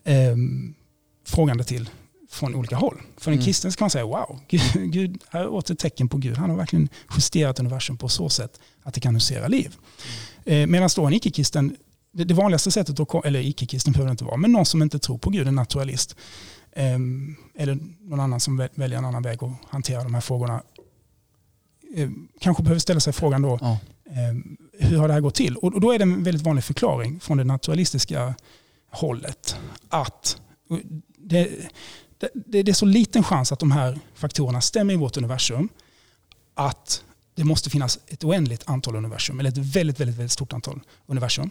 eh, 0.04 0.36
frågande 1.26 1.64
till 1.64 1.90
från 2.34 2.56
olika 2.56 2.76
håll. 2.76 3.02
För 3.18 3.32
en 3.32 3.38
mm. 3.38 3.46
kristen 3.46 3.72
kan 3.72 3.86
man 3.86 3.90
säga 3.90 4.06
wow, 4.06 4.40
Gud, 4.48 4.62
Gud, 4.94 5.22
här 5.30 5.42
är 5.42 5.48
åter 5.48 5.74
ett 5.74 5.80
tecken 5.80 6.10
på 6.10 6.18
Gud. 6.18 6.38
Han 6.38 6.50
har 6.50 6.58
verkligen 6.58 6.90
justerat 7.16 7.60
universum 7.60 7.98
på 7.98 8.10
så 8.10 8.30
sätt 8.30 8.60
att 8.84 8.94
det 8.94 9.00
kan 9.00 9.14
husera 9.14 9.48
liv. 9.48 9.76
Mm. 10.46 10.64
Eh, 10.64 10.68
Medan 10.68 10.90
då 10.96 11.06
en 11.06 11.14
icke-kristen, 11.14 11.76
det, 12.12 12.24
det, 12.24 12.34
vanligaste 12.34 12.72
sättet, 12.72 13.00
att, 13.00 13.26
eller 13.26 13.40
icke-kristen 13.40 13.94
behöver 13.94 14.10
det 14.10 14.12
inte 14.12 14.24
vara, 14.24 14.38
men 14.38 14.52
någon 14.52 14.66
som 14.66 14.82
inte 14.82 15.00
tror 15.00 15.18
på 15.18 15.30
Gud, 15.30 15.48
en 15.48 15.56
naturalist, 15.56 16.16
eh, 16.72 16.98
eller 17.56 17.78
någon 18.02 18.20
annan 18.20 18.40
som 18.40 18.58
väljer 18.76 18.98
en 18.98 19.06
annan 19.06 19.24
väg 19.24 19.44
att 19.44 19.52
hantera 19.70 20.04
de 20.04 20.14
här 20.14 20.22
frågorna, 20.22 20.64
kanske 22.40 22.64
behöver 22.64 22.80
ställa 22.80 23.00
sig 23.00 23.14
frågan 23.14 23.42
då, 23.42 23.60
ja. 23.62 23.80
eh, 24.06 24.88
hur 24.88 24.98
har 24.98 25.08
det 25.08 25.14
här 25.14 25.22
gått 25.22 25.36
till? 25.36 25.58
Och, 25.58 25.74
och 25.74 25.82
då 25.82 25.92
är 25.92 26.00
det 26.00 26.04
en 26.04 26.24
väldigt 26.24 26.44
vanlig 26.44 26.64
förklaring 26.64 27.20
från 27.20 27.38
det 27.38 27.44
naturalistiska 27.44 28.34
hållet 28.90 29.58
att 29.90 30.42
det, 31.18 31.50
det, 32.18 32.64
det, 32.64 32.72
är 32.72 32.74
så 32.74 32.86
liten 32.86 33.24
chans 33.24 33.52
att 33.52 33.60
de 33.60 33.72
här 33.72 34.00
faktorerna 34.16 34.62
stämmer 34.62 34.94
i 34.94 34.98
vårt 34.98 35.18
universum 35.18 35.70
att 36.54 37.04
det 37.36 37.44
måste 37.44 37.70
finnas 37.70 38.00
ett 38.08 38.24
oändligt 38.24 38.64
antal 38.66 38.96
universum, 38.96 39.40
eller 39.40 39.50
ett 39.50 39.58
väldigt, 39.58 40.00
väldigt, 40.00 40.18
väldigt 40.18 40.32
stort 40.32 40.54
antal 40.54 40.80
universum, 41.06 41.50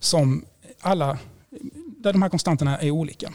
som 0.00 0.44
alla, 0.80 1.18
där 1.86 2.12
de 2.12 2.22
här 2.22 2.28
konstanterna 2.28 2.78
är 2.78 2.90
olika. 2.90 3.32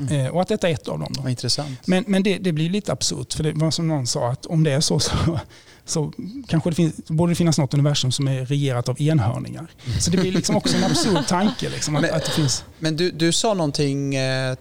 Mm. 0.00 0.26
Eh, 0.26 0.30
och 0.30 0.42
att 0.42 0.48
detta 0.48 0.68
är 0.68 0.74
ett 0.74 0.88
av 0.88 0.98
dem. 0.98 1.12
Då. 1.22 1.28
intressant. 1.28 1.86
Men, 1.86 2.04
men 2.06 2.22
det, 2.22 2.38
det, 2.38 2.52
blir 2.52 2.70
lite 2.70 2.92
absurt, 2.92 3.32
för 3.32 3.44
det 3.44 3.52
var 3.52 3.70
som 3.70 3.88
någon 3.88 4.06
sa, 4.06 4.30
att 4.30 4.46
om 4.46 4.64
det 4.64 4.72
är 4.72 4.80
så 4.80 5.00
så, 5.00 5.40
så 5.84 6.12
kanske 6.46 6.70
det 6.70 6.74
finns, 6.76 6.94
borde 7.06 7.32
det 7.32 7.36
finnas 7.36 7.58
något 7.58 7.74
universum 7.74 8.12
som 8.12 8.28
är 8.28 8.46
regerat 8.46 8.88
av 8.88 9.00
enhörningar. 9.02 9.66
Mm. 9.86 10.00
Så 10.00 10.10
det 10.10 10.16
blir 10.16 10.32
liksom 10.32 10.56
också 10.56 10.76
en 10.76 10.84
absurd 10.84 11.26
tanke. 11.26 11.68
Liksom, 11.68 11.96
att, 11.96 12.02
men, 12.02 12.14
att 12.14 12.24
det 12.24 12.30
finns... 12.30 12.64
men 12.78 12.96
du, 12.96 13.10
du 13.10 13.32
sa 13.32 13.54
någonting, 13.54 14.14
eh, 14.14 14.56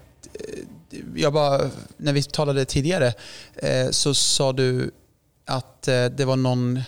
jag 1.15 1.33
bara, 1.33 1.69
när 1.97 2.13
vi 2.13 2.23
talade 2.23 2.65
tidigare, 2.65 3.13
eh, 3.55 3.89
så 3.91 4.13
sa 4.13 4.53
du 4.53 4.91
att 5.45 5.87
eh, 5.87 6.05
det 6.05 6.25
var 6.25 6.35
någon 6.35 6.81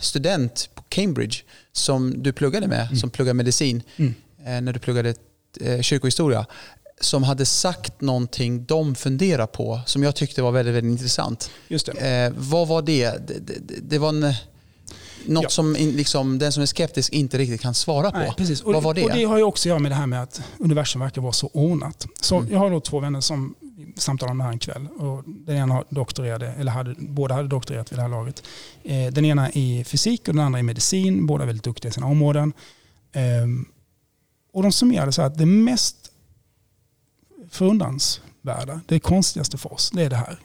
student 0.00 0.70
på 0.74 0.82
Cambridge 0.88 1.36
som 1.72 2.22
du 2.22 2.32
pluggade 2.32 2.66
med, 2.66 2.86
mm. 2.86 2.96
som 2.96 3.10
pluggade 3.10 3.34
medicin, 3.34 3.82
mm. 3.96 4.14
Eh, 4.46 4.60
när 4.60 4.72
du 4.72 4.78
pluggade 4.78 5.14
eh, 5.60 5.80
kyrkohistoria, 5.80 6.46
som 7.00 7.22
hade 7.22 7.46
sagt 7.46 8.00
någonting 8.00 8.64
de 8.64 8.94
funderar 8.94 9.46
på 9.46 9.80
som 9.86 10.02
jag 10.02 10.16
tyckte 10.16 10.42
var 10.42 10.52
väldigt, 10.52 10.74
väldigt 10.74 10.90
intressant. 10.90 11.50
Just 11.68 11.86
det. 11.86 12.32
vad 12.36 12.68
var 12.68 12.82
det? 12.82 13.28
Det, 13.28 13.38
det, 13.46 13.80
det 13.82 13.98
var 13.98 14.08
en, 14.08 14.34
något 15.26 15.42
ja. 15.42 15.48
som 15.48 15.76
liksom, 15.78 16.38
den 16.38 16.52
som 16.52 16.62
är 16.62 16.66
skeptisk 16.66 17.12
inte 17.12 17.38
riktigt 17.38 17.60
kan 17.60 17.74
svara 17.74 18.10
på. 18.10 18.18
Nej, 18.18 18.32
precis. 18.36 18.62
Och, 18.62 18.72
vad 18.74 18.82
var 18.82 18.94
det? 18.94 19.04
Och 19.04 19.10
det 19.10 19.24
har 19.24 19.36
ju 19.36 19.42
också 19.42 19.68
att 19.68 19.70
göra 19.70 19.78
med 19.78 19.90
det 19.90 19.94
här 19.94 20.06
med 20.06 20.22
att 20.22 20.42
universum 20.58 21.00
verkar 21.00 21.22
vara 21.22 21.32
så 21.32 21.50
ordnat. 21.52 22.06
Så 22.20 22.36
mm. 22.36 22.52
Jag 22.52 22.58
har 22.58 22.70
då 22.70 22.80
två 22.80 23.00
vänner 23.00 23.20
som 23.20 23.54
samtalade 23.96 24.32
om 24.32 24.38
det 24.38 24.44
här 24.44 24.52
en 24.52 24.58
kväll. 24.58 24.86
Och 24.86 25.22
den 25.26 25.56
ena 25.56 25.84
doktorerade, 25.88 26.46
eller 26.46 26.72
hade, 26.72 26.94
båda 26.98 27.34
hade 27.34 27.48
doktorerat 27.48 27.92
vid 27.92 27.98
det 27.98 28.02
här 28.02 28.08
laget. 28.08 28.42
Eh, 28.82 29.12
den 29.12 29.24
ena 29.24 29.50
i 29.52 29.84
fysik 29.84 30.28
och 30.28 30.34
den 30.34 30.44
andra 30.44 30.58
i 30.58 30.62
medicin. 30.62 31.26
Båda 31.26 31.44
väldigt 31.44 31.64
duktiga 31.64 31.88
i 31.88 31.92
sina 31.92 32.06
områden. 32.06 32.52
Eh, 33.12 33.22
och 34.52 34.62
de 34.62 34.72
summerade 34.72 35.12
så 35.12 35.22
att 35.22 35.38
det 35.38 35.46
mest 35.46 35.96
förundransvärda, 37.54 38.80
det 38.86 39.00
konstigaste 39.00 39.58
för 39.58 39.72
oss, 39.72 39.90
det 39.90 40.02
är 40.02 40.10
det 40.10 40.16
här. 40.16 40.38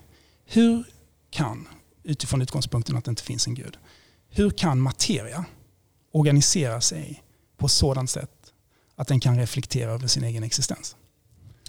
Hur 0.45 0.83
kan, 1.29 1.67
utifrån 2.03 2.41
utgångspunkten 2.41 2.97
att 2.97 3.05
det 3.05 3.09
inte 3.09 3.23
finns 3.23 3.47
en 3.47 3.55
gud, 3.55 3.77
hur 4.29 4.49
kan 4.49 4.79
materia 4.79 5.45
organisera 6.11 6.81
sig 6.81 7.23
på 7.57 7.65
ett 7.65 7.71
sådant 7.71 8.09
sätt 8.09 8.31
att 8.95 9.07
den 9.07 9.19
kan 9.19 9.37
reflektera 9.37 9.91
över 9.91 10.07
sin 10.07 10.23
egen 10.23 10.43
existens? 10.43 10.95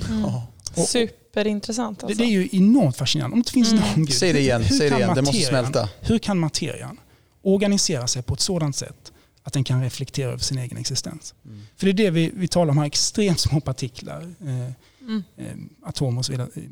Mm. 0.08 0.24
Och, 0.24 0.88
Superintressant. 0.88 2.04
Alltså. 2.04 2.18
Det, 2.18 2.24
är 2.24 2.28
ju 2.28 2.48
enormt 2.52 2.96
fascinerande. 2.96 3.34
Om 3.34 3.42
det 3.42 3.50
finns 3.50 3.72
mm. 3.72 3.84
någon 3.84 4.04
gud. 4.04 4.14
Säg 4.14 4.32
det 4.32 4.40
igen, 4.40 4.64
Säg 4.64 4.90
det, 4.90 4.96
igen. 4.96 5.14
det 5.14 5.22
måste 5.22 5.42
smälta. 5.42 5.88
Hur 6.00 6.18
kan 6.18 6.38
materian 6.38 7.00
organisera 7.42 8.06
sig 8.06 8.22
på 8.22 8.34
ett 8.34 8.40
sådant 8.40 8.76
sätt 8.76 9.12
att 9.42 9.52
den 9.52 9.64
kan 9.64 9.82
reflektera 9.82 10.30
över 10.30 10.38
sin 10.38 10.58
egen 10.58 10.78
existens? 10.78 11.34
Mm. 11.44 11.60
För 11.76 11.86
det 11.86 11.90
är 11.90 12.04
det 12.04 12.10
vi, 12.10 12.30
vi 12.34 12.48
talar 12.48 12.70
om 12.70 12.78
här, 12.78 12.86
extremt 12.86 13.40
små 13.40 13.60
partiklar, 13.60 14.34
eh, 14.40 14.72
mm. 15.10 15.22
eh, 15.36 15.88
atomer 15.88 16.18
och 16.18 16.24
så 16.24 16.32
vidare, 16.32 16.48
eh, 16.54 16.62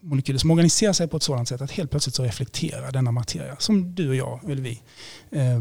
molekyler 0.00 0.38
som 0.38 0.50
organiserar 0.50 0.92
sig 0.92 1.08
på 1.08 1.16
ett 1.16 1.22
sådant 1.22 1.48
sätt 1.48 1.60
att 1.60 1.70
helt 1.70 1.90
plötsligt 1.90 2.14
så 2.14 2.22
reflekterar 2.22 2.92
denna 2.92 3.12
materia, 3.12 3.56
som 3.58 3.94
du 3.94 4.08
och 4.08 4.14
jag, 4.14 4.50
eller 4.50 4.62
vi, 4.62 4.82
eh, 5.30 5.60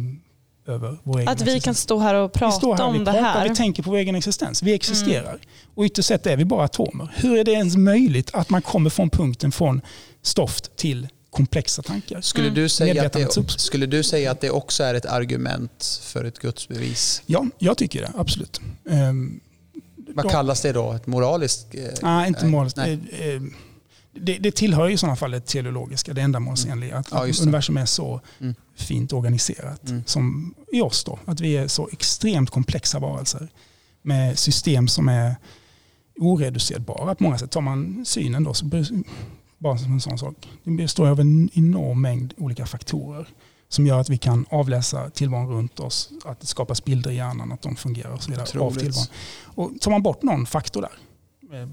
över 0.65 0.97
vår 1.03 1.19
egen 1.19 1.29
Att 1.29 1.41
vi 1.41 1.43
existens. 1.43 1.63
kan 1.63 1.75
stå 1.75 1.99
här 1.99 2.15
och 2.15 2.33
prata 2.33 2.75
här, 2.75 2.83
om 2.83 2.99
det 2.99 3.05
pratar, 3.05 3.21
här. 3.21 3.49
Vi 3.49 3.55
tänker 3.55 3.83
på 3.83 3.89
vår 3.89 3.97
egen 3.97 4.15
existens. 4.15 4.63
Vi 4.63 4.73
existerar. 4.73 5.29
Mm. 5.29 5.39
Och 5.75 5.83
ytterst 5.83 6.07
sett 6.07 6.27
är 6.27 6.37
vi 6.37 6.45
bara 6.45 6.65
atomer. 6.65 7.13
Hur 7.15 7.37
är 7.37 7.43
det 7.43 7.51
ens 7.51 7.75
möjligt 7.75 8.29
att 8.33 8.49
man 8.49 8.61
kommer 8.61 8.89
från 8.89 9.09
punkten 9.09 9.51
från 9.51 9.81
stoft 10.21 10.75
till 10.75 11.07
komplexa 11.29 11.81
tankar? 11.81 12.21
Skulle, 12.21 12.47
mm. 12.47 12.55
du 12.55 12.69
säga 12.69 13.05
att 13.05 13.13
det, 13.13 13.49
skulle 13.49 13.85
du 13.85 14.03
säga 14.03 14.31
att 14.31 14.41
det 14.41 14.49
också 14.49 14.83
är 14.83 14.93
ett 14.93 15.05
argument 15.05 16.01
för 16.03 16.23
ett 16.25 16.39
gudsbevis? 16.39 17.23
Ja, 17.25 17.45
jag 17.57 17.77
tycker 17.77 18.01
det. 18.01 18.11
Absolut. 18.15 18.61
Um, 18.83 19.41
Vad 20.15 20.31
kallas 20.31 20.61
det 20.61 20.71
då? 20.71 20.91
Ett 20.91 21.07
moraliskt? 21.07 21.75
Eh, 21.75 21.81
nej, 22.01 22.27
inte 22.27 22.45
moraliskt. 22.45 22.77
Nej. 22.77 22.99
Eh, 23.11 23.41
det, 24.13 24.37
det 24.37 24.55
tillhör 24.55 24.87
ju 24.87 24.93
i 24.93 24.97
sådana 24.97 25.15
fall 25.15 25.31
det 25.31 25.39
teleologiska, 25.45 26.13
det 26.13 26.21
ändamålsenliga. 26.21 26.97
Att, 26.97 27.07
ja, 27.11 27.29
att 27.29 27.41
universum 27.41 27.77
är 27.77 27.85
så 27.85 28.21
mm. 28.39 28.55
fint 28.75 29.13
organiserat 29.13 29.89
mm. 29.89 30.03
som 30.05 30.55
i 30.71 30.81
oss. 30.81 31.03
Då, 31.03 31.19
att 31.25 31.39
vi 31.39 31.57
är 31.57 31.67
så 31.67 31.89
extremt 31.91 32.49
komplexa 32.49 32.99
varelser 32.99 33.47
med 34.01 34.39
system 34.39 34.87
som 34.87 35.09
är 35.09 35.35
oreducerbara 36.19 37.15
på 37.15 37.23
många 37.23 37.37
sätt. 37.37 37.51
Tar 37.51 37.61
man 37.61 38.05
synen 38.05 38.43
då, 38.43 38.53
så 38.53 38.65
bara 39.57 39.77
som 39.77 39.93
en 39.93 40.01
sån 40.01 40.17
sak, 40.17 40.35
det 40.63 40.71
består 40.71 41.07
av 41.07 41.19
en 41.19 41.49
enorm 41.53 42.01
mängd 42.01 42.33
olika 42.37 42.65
faktorer 42.65 43.27
som 43.73 43.87
gör 43.87 43.99
att 43.99 44.09
vi 44.09 44.17
kan 44.17 44.45
avläsa 44.49 45.09
tillvaron 45.09 45.49
runt 45.49 45.79
oss, 45.79 46.09
att 46.25 46.39
det 46.39 46.47
skapas 46.47 46.85
bilder 46.85 47.11
i 47.11 47.15
hjärnan, 47.15 47.51
att 47.51 47.61
de 47.61 47.75
fungerar 47.75 48.11
och 48.11 48.23
så 48.23 48.31
vidare. 48.31 48.59
Av 48.59 48.71
tillvaron. 48.71 49.07
Och 49.43 49.71
tar 49.81 49.91
man 49.91 50.03
bort 50.03 50.23
någon 50.23 50.45
faktor 50.45 50.81
där, 50.81 50.91
eh, 51.59 51.67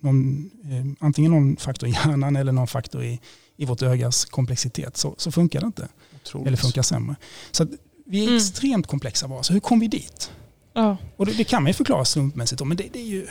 någon, 0.00 0.50
eh, 0.64 1.06
antingen 1.06 1.32
någon 1.32 1.56
faktor 1.56 1.88
i 1.88 1.92
hjärnan 1.92 2.36
eller 2.36 2.52
någon 2.52 2.66
faktor 2.66 3.04
i, 3.04 3.20
i 3.56 3.64
vårt 3.64 3.82
ögas 3.82 4.24
komplexitet 4.24 4.96
så, 4.96 5.14
så 5.18 5.32
funkar 5.32 5.60
det 5.60 5.66
inte. 5.66 5.88
Otroligt. 6.22 6.46
Eller 6.46 6.56
funkar 6.56 6.82
sämre. 6.82 7.16
Så 7.50 7.66
vi 8.06 8.18
är 8.18 8.24
mm. 8.24 8.36
extremt 8.36 8.86
komplexa 8.86 9.26
varelser. 9.26 9.54
Hur 9.54 9.60
kom 9.60 9.80
vi 9.80 9.88
dit? 9.88 10.32
Ja. 10.72 10.96
Och 11.16 11.26
det, 11.26 11.32
det, 11.32 11.44
kan 11.44 11.62
man 11.62 11.70
ju 11.70 11.74
förklara 11.74 12.04
slumpmässigt 12.04 12.64
men 12.64 12.76
det, 12.76 12.88
det 12.92 13.00
är 13.00 13.06
ju 13.06 13.26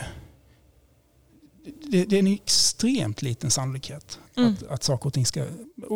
det, 1.90 2.04
det, 2.04 2.16
är 2.16 2.18
en 2.18 2.26
extremt 2.82 3.22
liten 3.22 3.50
sannolikhet 3.50 4.18
mm. 4.36 4.52
att, 4.52 4.72
att 4.72 4.82
saker 4.82 5.06
och 5.06 5.12
ting 5.12 5.26
ska... 5.26 5.44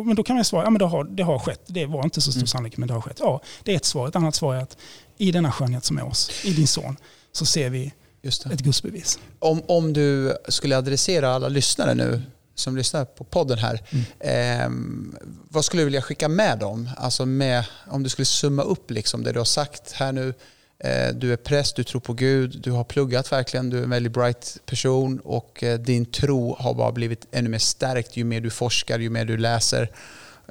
Men 0.05 0.15
då 0.15 0.23
kan 0.23 0.35
man 0.35 0.45
svara, 0.45 0.63
ja 0.63 0.69
men 0.69 0.79
det 0.79 0.85
har, 0.85 1.03
det 1.03 1.23
har 1.23 1.39
skett. 1.39 1.61
Det 1.67 1.85
var 1.85 2.03
inte 2.03 2.21
så 2.21 2.31
stor 2.31 2.39
mm. 2.39 2.47
sannolikhet 2.47 2.77
men 2.77 2.87
det 2.87 2.93
har 2.93 3.01
skett. 3.01 3.17
Ja, 3.19 3.41
det 3.63 3.71
är 3.71 3.75
ett 3.75 3.85
svar. 3.85 4.07
Ett 4.07 4.15
annat 4.15 4.35
svar 4.35 4.55
är 4.55 4.61
att 4.61 4.77
i 5.17 5.31
denna 5.31 5.51
skönhet 5.51 5.85
som 5.85 5.97
är 5.97 6.05
oss, 6.05 6.45
i 6.45 6.53
din 6.53 6.67
son, 6.67 6.97
så 7.31 7.45
ser 7.45 7.69
vi 7.69 7.93
ett 8.23 8.61
gudsbevis. 8.61 9.19
Om, 9.39 9.61
om 9.67 9.93
du 9.93 10.37
skulle 10.47 10.77
adressera 10.77 11.29
alla 11.29 11.47
lyssnare 11.47 11.93
nu 11.93 12.21
som 12.55 12.77
lyssnar 12.77 13.05
på 13.05 13.23
podden 13.23 13.57
här. 13.57 13.81
Mm. 13.89 14.03
Eh, 14.19 15.21
vad 15.49 15.65
skulle 15.65 15.81
du 15.81 15.85
vilja 15.85 16.01
skicka 16.01 16.27
med 16.27 16.59
dem? 16.59 16.89
Alltså 16.97 17.25
med, 17.25 17.65
om 17.87 18.03
du 18.03 18.09
skulle 18.09 18.25
summa 18.25 18.63
upp 18.63 18.91
liksom 18.91 19.23
det 19.23 19.31
du 19.31 19.39
har 19.39 19.45
sagt 19.45 19.91
här 19.91 20.11
nu. 20.11 20.33
Eh, 20.79 21.15
du 21.15 21.33
är 21.33 21.37
präst, 21.37 21.75
du 21.75 21.83
tror 21.83 22.01
på 22.01 22.13
Gud, 22.13 22.61
du 22.63 22.71
har 22.71 22.83
pluggat 22.83 23.31
verkligen, 23.31 23.69
du 23.69 23.79
är 23.79 23.83
en 23.83 23.89
väldigt 23.89 24.13
bright 24.13 24.57
person 24.65 25.19
och 25.19 25.63
eh, 25.63 25.79
din 25.79 26.05
tro 26.05 26.55
har 26.59 26.73
bara 26.73 26.91
blivit 26.91 27.27
ännu 27.31 27.49
mer 27.49 27.59
stärkt 27.59 28.17
ju 28.17 28.23
mer 28.23 28.41
du 28.41 28.49
forskar, 28.49 28.99
ju 28.99 29.09
mer 29.09 29.25
du 29.25 29.37
läser. 29.37 29.91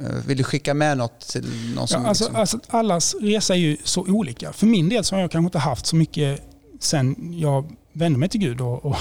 Eh, 0.00 0.26
vill 0.26 0.36
du 0.36 0.44
skicka 0.44 0.74
med 0.74 0.98
något 0.98 1.20
till 1.20 1.74
någon 1.74 1.88
som... 1.88 2.02
Ja, 2.02 2.08
alltså, 2.08 2.24
liksom... 2.24 2.40
alltså, 2.40 2.58
allas 2.68 3.14
resa 3.20 3.54
är 3.54 3.58
ju 3.58 3.76
så 3.84 4.00
olika. 4.00 4.52
För 4.52 4.66
min 4.66 4.88
del 4.88 5.04
så 5.04 5.14
har 5.14 5.20
jag 5.20 5.30
kanske 5.30 5.46
inte 5.46 5.58
haft 5.58 5.86
så 5.86 5.96
mycket 5.96 6.42
sen 6.80 7.32
jag 7.40 7.76
vände 7.92 8.18
mig 8.18 8.28
till 8.28 8.40
Gud 8.40 8.60
och, 8.60 8.84
och, 8.84 8.96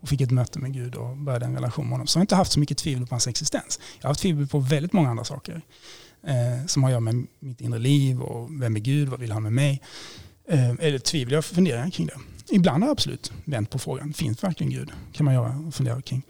och, 0.00 0.08
fick 0.08 0.20
ett 0.20 0.30
möte 0.30 0.58
med 0.58 0.72
Gud 0.74 0.94
och 0.94 1.16
började 1.16 1.46
en 1.46 1.54
relation 1.54 1.84
med 1.84 1.92
honom. 1.92 2.06
Så 2.06 2.16
jag 2.16 2.20
har 2.20 2.24
inte 2.24 2.36
haft 2.36 2.52
så 2.52 2.60
mycket 2.60 2.78
tvivel 2.78 3.06
på 3.06 3.14
hans 3.14 3.26
existens. 3.26 3.80
Jag 3.98 4.04
har 4.04 4.10
haft 4.10 4.20
tvivel 4.20 4.46
på 4.46 4.58
väldigt 4.58 4.92
många 4.92 5.10
andra 5.10 5.24
saker. 5.24 5.62
Eh, 6.26 6.66
som 6.66 6.82
har 6.82 6.90
att 6.90 6.92
göra 6.92 7.00
med 7.00 7.26
mitt 7.38 7.60
inre 7.60 7.78
liv 7.78 8.20
och 8.20 8.62
vem 8.62 8.76
är 8.76 8.80
Gud, 8.80 9.08
vad 9.08 9.20
vill 9.20 9.32
han 9.32 9.42
med 9.42 9.52
mig? 9.52 9.82
Eh, 10.48 10.70
eller 10.80 10.98
tvivel, 10.98 11.34
jag 11.34 11.44
funderar 11.44 11.90
kring 11.90 12.06
det. 12.06 12.18
Ibland 12.50 12.82
har 12.82 12.88
jag 12.88 12.92
absolut 12.92 13.32
vänt 13.44 13.70
på 13.70 13.78
frågan, 13.78 14.12
finns 14.12 14.44
verkligen 14.44 14.72
Gud? 14.72 14.90
kan 15.12 15.24
man 15.24 15.34
göra 15.34 15.54
och 15.66 15.74
fundera 15.74 16.02
kring. 16.02 16.22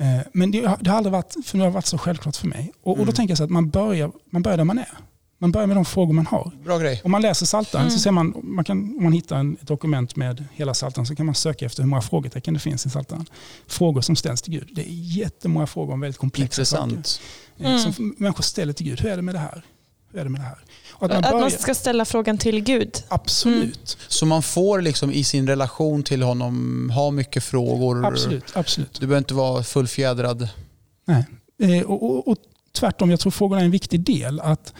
Eh, 0.00 0.26
men 0.32 0.50
det, 0.50 0.60
det, 0.80 0.90
har 0.90 0.96
aldrig 0.96 1.12
varit, 1.12 1.34
för 1.44 1.58
det 1.58 1.64
har 1.64 1.70
varit 1.70 1.86
så 1.86 1.98
självklart 1.98 2.36
för 2.36 2.46
mig. 2.46 2.72
Och, 2.82 2.92
mm. 2.92 3.00
och 3.00 3.06
då 3.06 3.10
mm. 3.10 3.14
tänker 3.14 3.30
jag 3.30 3.38
så 3.38 3.44
att 3.44 3.50
man 3.50 3.70
börjar, 3.70 4.12
man 4.30 4.42
börjar 4.42 4.56
där 4.56 4.64
man 4.64 4.78
är. 4.78 4.98
Man 5.38 5.52
börjar 5.52 5.66
med 5.66 5.76
de 5.76 5.84
frågor 5.84 6.12
man 6.12 6.26
har. 6.26 6.50
Bra 6.64 6.78
grej. 6.78 7.00
Om 7.04 7.10
man 7.10 7.22
läser 7.22 7.46
Psaltaren 7.46 7.82
mm. 7.82 7.90
så 7.90 7.98
ser 7.98 8.10
man, 8.10 8.34
man 8.42 8.64
kan, 8.64 8.78
om 8.78 9.02
man 9.02 9.12
hittar 9.12 9.52
ett 9.60 9.66
dokument 9.66 10.16
med 10.16 10.44
hela 10.52 10.72
Psaltaren 10.72 11.06
så 11.06 11.16
kan 11.16 11.26
man 11.26 11.34
söka 11.34 11.66
efter 11.66 11.82
hur 11.82 11.90
många 11.90 12.02
frågetecken 12.02 12.54
det 12.54 12.60
finns 12.60 12.86
i 12.86 12.88
Psaltaren. 12.88 13.26
Frågor 13.66 14.00
som 14.00 14.16
ställs 14.16 14.42
till 14.42 14.52
Gud. 14.52 14.68
Det 14.72 14.82
är 14.82 14.92
jättemånga 15.18 15.66
frågor 15.66 15.94
om 15.94 16.00
väldigt 16.00 16.18
komplexa 16.18 16.60
Intressant. 16.60 17.06
saker. 17.06 17.64
Eh, 17.64 17.80
mm. 17.80 17.92
Som 17.92 18.14
människor 18.18 18.42
ställer 18.42 18.72
till 18.72 18.86
Gud. 18.86 19.00
Hur 19.00 19.10
är 19.10 19.16
det 19.16 19.22
med 19.22 19.34
det 19.34 19.38
här? 19.38 19.64
Är 20.14 20.24
det 20.24 20.30
med 20.30 20.40
det 20.40 20.44
här? 20.44 20.58
Att 20.94 21.00
man, 21.00 21.08
börjar... 21.08 21.34
att 21.34 21.40
man 21.40 21.50
ska 21.50 21.74
ställa 21.74 22.04
frågan 22.04 22.38
till 22.38 22.60
Gud? 22.60 23.02
Absolut. 23.08 23.96
Mm. 23.96 24.06
Så 24.08 24.26
man 24.26 24.42
får 24.42 24.80
liksom 24.80 25.12
i 25.12 25.24
sin 25.24 25.46
relation 25.46 26.02
till 26.02 26.22
honom 26.22 26.90
ha 26.94 27.10
mycket 27.10 27.44
frågor? 27.44 28.06
Absolut. 28.06 28.56
absolut. 28.56 29.00
Du 29.00 29.06
behöver 29.06 29.18
inte 29.18 29.34
vara 29.34 29.62
fullfjädrad? 29.62 30.48
Nej. 31.04 31.26
Eh, 31.62 31.82
och, 31.82 32.02
och, 32.02 32.28
och 32.28 32.36
tvärtom, 32.72 33.10
jag 33.10 33.20
tror 33.20 33.30
frågorna 33.30 33.60
är 33.60 33.64
en 33.64 33.70
viktig 33.70 34.00
del. 34.00 34.40
Att 34.40 34.72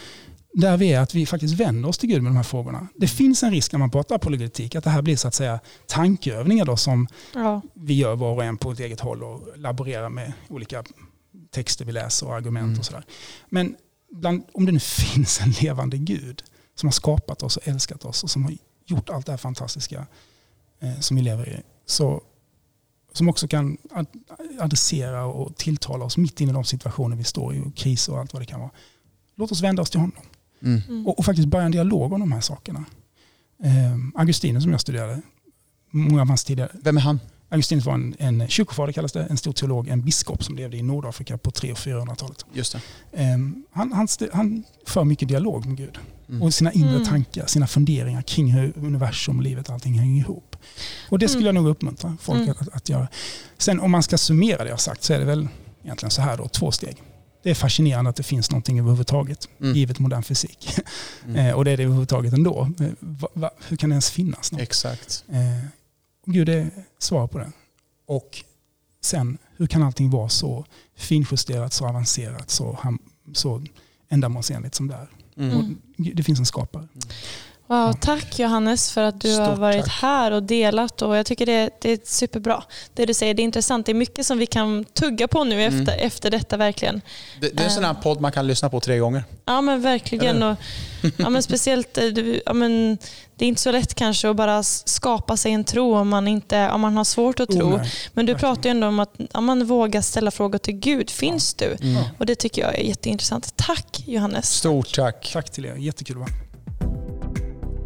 där 0.55 0.77
vi 0.77 0.93
är 0.93 1.01
att 1.01 1.15
vi 1.15 1.27
faktiskt 1.27 1.55
vänder 1.55 1.89
oss 1.89 1.99
till 1.99 2.09
Gud 2.09 2.23
med 2.23 2.33
de 2.33 2.37
här 2.37 2.43
frågorna. 2.43 2.89
Det 2.97 3.09
finns 3.09 3.43
en 3.43 3.51
risk 3.51 3.73
när 3.73 3.79
man 3.79 3.91
pratar 3.91 4.15
apologetik 4.15 4.75
att 4.75 4.85
det 4.85 4.91
här 4.91 5.03
blir 5.03 5.17
så 5.17 5.29
att 5.29 5.35
säga 5.35 5.61
tankeövningar 5.87 6.65
då 6.65 6.77
som 6.77 7.07
ja. 7.35 7.63
vi 7.75 7.95
gör 7.95 8.17
var 8.17 8.35
och 8.35 8.45
en 8.45 8.57
på 8.57 8.73
ett 8.73 8.81
eget 8.81 9.01
håll 9.01 9.23
och 9.23 9.49
laborerar 9.57 10.09
med 10.09 10.33
olika 10.49 10.85
texter 11.51 11.85
vi 11.85 11.93
läser 11.93 12.27
och 12.27 12.35
argument 12.35 12.65
mm. 12.65 12.79
och 12.79 12.85
sådär. 12.85 13.05
Men 13.49 13.77
bland, 14.15 14.43
om 14.53 14.67
det 14.67 14.73
nu 14.73 14.81
finns 15.15 15.41
en 15.41 15.51
levande 15.51 15.99
Gud 15.99 16.43
som 16.75 16.87
har 16.87 16.93
skapat 16.93 17.43
oss 17.43 17.57
och 17.57 17.69
älskat 17.69 18.05
oss 18.05 18.25
och 18.25 18.31
som 18.31 18.45
har 18.45 18.55
gjort 18.87 19.11
allt 19.11 19.27
det 19.27 19.33
här 19.33 19.37
fantastiska 19.37 20.07
eh, 20.81 21.01
som 21.01 21.17
vi 21.17 21.23
lever 21.23 21.49
i, 21.49 21.63
så, 21.87 22.23
som 23.13 23.29
också 23.29 23.49
kan 23.49 23.77
adressera 24.59 25.25
och 25.25 25.57
tilltala 25.57 26.05
oss 26.05 26.17
mitt 26.17 26.41
inne 26.41 26.51
i 26.51 26.55
de 26.55 26.65
situationer 26.65 27.17
vi 27.17 27.25
står 27.25 27.55
i, 27.55 27.61
och 27.61 27.77
kris 27.77 28.09
och 28.09 28.19
allt 28.19 28.33
vad 28.33 28.43
det 28.43 28.47
kan 28.47 28.61
vara 28.61 28.71
låt 29.37 29.53
oss 29.53 29.63
vända 29.63 29.83
oss 29.83 29.91
till 29.91 30.01
honom. 30.01 30.17
Mm. 30.63 31.07
Och, 31.07 31.19
och, 31.19 31.25
faktiskt 31.25 31.49
börja 31.49 31.65
en 31.65 31.73
dialog 31.73 32.13
om 32.13 32.21
de 32.21 32.33
här 32.33 32.41
sakerna. 32.41 32.85
Eh, 33.63 34.21
Augustinus 34.21 34.63
som 34.63 34.73
jag 34.73 34.81
studerade, 34.81 35.23
många 35.91 36.21
av 36.21 36.29
hans 36.29 36.45
tidigare... 36.45 36.71
Vem 36.83 36.97
är 36.97 37.01
han? 37.01 37.21
Augustinus 37.49 37.85
var 37.85 37.95
en, 37.95 38.15
en 38.19 38.49
kyrkofader 38.49 38.93
kallas 38.93 39.13
det, 39.13 39.27
en 39.31 39.37
stor 39.37 39.53
teolog, 39.53 39.89
en 39.89 40.03
biskop 40.03 40.45
som 40.45 40.57
levde 40.57 40.77
i 40.77 40.83
Nordafrika 40.83 41.39
på 41.39 41.51
300 41.51 41.73
och 41.73 41.79
400-talet. 41.79 42.45
Just 42.53 42.77
det. 43.13 43.35
Um, 43.35 43.65
han, 43.73 43.93
han, 43.93 44.09
han, 44.33 44.65
för 44.87 45.05
mycket 45.05 45.29
dialog 45.29 45.67
med 45.67 45.77
Gud 45.77 45.99
mm. 46.29 46.43
och 46.43 46.55
sina 46.55 46.73
inre 46.73 46.95
mm. 46.95 47.05
tankar, 47.05 47.47
sina 47.47 47.67
funderingar 47.67 48.23
kring 48.23 48.53
hur 48.53 48.73
universum, 48.77 49.41
livet 49.41 49.69
och 49.69 49.75
allting 49.75 49.99
hänger 49.99 50.21
ihop. 50.21 50.57
Och 51.09 51.19
det 51.19 51.29
skulle 51.29 51.51
mm. 51.51 51.57
jag 51.57 51.63
nog 51.63 51.71
uppmuntra 51.71 52.17
folk 52.21 52.41
mm. 52.41 52.55
att, 52.61 52.69
att 52.69 52.89
göra. 52.89 53.09
Sen 53.59 53.81
om 53.81 53.91
man 53.91 54.03
ska 54.03 54.19
summera 54.19 54.65
det 54.65 54.71
jag 54.71 54.81
sagt 54.81 55.03
så 55.03 55.13
är 55.13 55.19
det 55.19 55.25
väl 55.25 55.49
egentligen 55.85 56.11
så 56.11 56.23
här 56.23 56.37
då, 56.37 56.49
två 56.49 56.71
steg. 56.71 57.03
Det 57.43 57.51
är 57.51 57.55
fascinerande 57.55 58.11
att 58.11 58.17
det 58.17 58.23
finns 58.23 58.51
någonting 58.51 58.79
överhuvudtaget, 58.79 59.49
mm. 59.61 59.75
givet 59.75 59.99
modern 59.99 60.23
fysik. 60.23 60.69
Mm. 61.25 61.37
eh, 61.47 61.55
och 61.55 61.65
det 61.65 61.71
är 61.71 61.77
det 61.77 61.83
överhuvudtaget 61.83 62.33
ändå. 62.33 62.69
Eh, 62.81 62.87
va, 63.01 63.29
va, 63.33 63.51
hur 63.69 63.77
kan 63.77 63.91
det 63.91 63.95
ens 63.95 64.11
finnas 64.11 64.53
något? 64.53 64.61
Exakt. 64.61 65.25
Eh, 65.29 65.67
Gud 66.25 66.49
är 66.49 66.71
svar 66.99 67.27
på 67.27 67.39
det. 67.39 67.53
Och 68.07 68.45
sen, 69.01 69.39
hur 69.57 69.67
kan 69.67 69.83
allting 69.83 70.11
vara 70.11 70.29
så 70.29 70.65
finjusterat, 70.97 71.73
så 71.73 71.87
avancerat, 71.87 72.51
så, 72.51 72.79
så 73.33 73.63
ändamålsenligt 74.09 74.75
som 74.75 74.89
det 74.89 74.95
är? 74.95 75.09
Mm. 75.37 75.79
det 75.97 76.23
finns 76.23 76.39
en 76.39 76.47
skapare. 76.47 76.83
Mm. 76.83 77.09
Wow, 77.67 77.93
tack 77.93 78.39
Johannes 78.39 78.93
för 78.93 79.03
att 79.03 79.21
du 79.21 79.35
Stort 79.35 79.47
har 79.47 79.57
varit 79.57 79.85
tack. 79.85 80.03
här 80.03 80.31
och 80.31 80.43
delat. 80.43 81.03
Och 81.03 81.17
jag 81.17 81.27
tycker 81.27 81.47
det, 81.47 81.71
det 81.81 81.91
är 81.91 81.99
superbra. 82.05 82.63
Det 82.95 83.07
du 83.07 83.15
säger 83.15 83.35
det 83.35 83.43
är 83.43 83.45
intressant. 83.45 83.87
Det 83.87 83.93
är 83.93 83.95
mycket 83.95 84.27
som 84.27 84.39
vi 84.39 84.47
kan 84.47 84.85
tugga 84.85 85.29
på 85.29 85.45
nu 85.45 85.63
mm. 85.63 85.81
efter, 85.81 85.99
efter 85.99 86.31
detta 86.31 86.57
verkligen. 86.57 87.01
Det, 87.41 87.49
det 87.49 87.63
är 87.63 87.65
en 87.65 87.71
sån 87.71 87.85
här 87.85 87.95
uh, 87.95 88.01
podd 88.01 88.21
man 88.21 88.33
kan 88.33 88.47
lyssna 88.47 88.71
på 88.71 88.81
tre 88.81 88.99
gånger. 88.99 89.25
Ja 89.45 89.61
men 89.61 89.83
verkligen. 89.83 90.43
Och, 90.43 90.57
ja, 91.17 91.31
men 91.31 91.43
speciellt, 91.43 91.99
eh, 91.99 92.05
ja, 92.47 92.53
men, 92.53 92.99
det 93.37 93.45
är 93.45 93.49
inte 93.49 93.61
så 93.61 93.73
lätt 93.73 93.95
kanske 93.95 94.31
att 94.31 94.37
bara 94.37 94.63
skapa 94.63 95.37
sig 95.37 95.53
en 95.53 95.65
tro 95.65 95.97
om 95.97 96.09
man, 96.09 96.29
inte, 96.29 96.71
om 96.71 96.81
man 96.81 96.97
har 96.97 97.05
svårt 97.05 97.41
att 97.41 97.51
tro. 97.51 97.75
Oh, 97.75 97.83
men 98.13 98.27
du 98.27 98.35
pratar 98.35 98.63
ju 98.65 98.71
ändå 98.71 98.87
om 98.87 99.01
att 99.01 99.15
om 99.33 99.45
man 99.45 99.65
vågar 99.65 100.01
ställa 100.01 100.31
frågor 100.31 100.59
till 100.59 100.75
Gud. 100.75 101.11
Finns 101.11 101.57
ja. 101.59 101.67
du? 101.67 101.89
Mm. 101.89 102.05
Och 102.19 102.27
Det 102.27 102.35
tycker 102.35 102.63
jag 102.63 102.75
är 102.75 102.83
jätteintressant. 102.83 103.57
Tack 103.57 104.03
Johannes. 104.07 104.51
Stort 104.51 104.95
tack. 104.95 105.31
Tack 105.33 105.51
till 105.51 105.65
er. 105.65 105.75
Jättekul 105.75 106.17
att 106.17 106.21
vara 106.21 106.44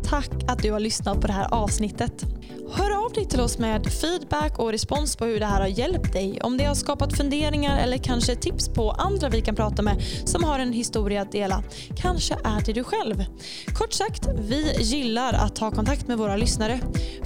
Tack 0.08 0.30
att 0.46 0.62
du 0.62 0.72
har 0.72 0.80
lyssnat 0.80 1.20
på 1.20 1.26
det 1.26 1.32
här 1.32 1.54
avsnittet. 1.54 2.24
Hör 2.70 3.04
av 3.04 3.12
dig 3.12 3.24
till 3.24 3.40
oss 3.40 3.58
med 3.58 3.86
feedback 3.86 4.58
och 4.58 4.72
respons 4.72 5.16
på 5.16 5.24
hur 5.24 5.40
det 5.40 5.46
här 5.46 5.60
har 5.60 5.68
hjälpt 5.68 6.12
dig. 6.12 6.40
Om 6.40 6.58
det 6.58 6.64
har 6.64 6.74
skapat 6.74 7.16
funderingar 7.16 7.78
eller 7.78 7.98
kanske 7.98 8.36
tips 8.36 8.68
på 8.68 8.90
andra 8.90 9.28
vi 9.28 9.40
kan 9.40 9.56
prata 9.56 9.82
med 9.82 10.02
som 10.24 10.44
har 10.44 10.58
en 10.58 10.72
historia 10.72 11.22
att 11.22 11.32
dela. 11.32 11.62
Kanske 11.96 12.34
är 12.34 12.66
det 12.66 12.72
du 12.72 12.84
själv. 12.84 13.24
Kort 13.74 13.92
sagt, 13.92 14.28
vi 14.38 14.72
gillar 14.80 15.32
att 15.32 15.58
ha 15.58 15.70
kontakt 15.70 16.08
med 16.08 16.18
våra 16.18 16.36
lyssnare. 16.36 16.80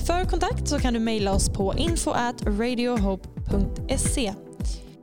För 0.07 0.25
kontakt 0.25 0.69
så 0.69 0.79
kan 0.79 0.95
du 0.95 1.01
mejla 1.01 1.33
oss 1.33 1.49
på 1.49 1.75
info 1.77 2.11
at 2.11 2.43
radiohope.se. 2.47 4.35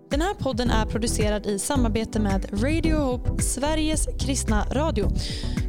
Den 0.09 0.21
här 0.21 0.33
podden 0.33 0.69
är 0.69 0.85
producerad 0.85 1.45
i 1.45 1.59
samarbete 1.59 2.19
med 2.19 2.63
Radio 2.63 2.97
Hope, 2.97 3.43
Sveriges 3.43 4.07
kristna 4.19 4.65
radio. 4.71 5.11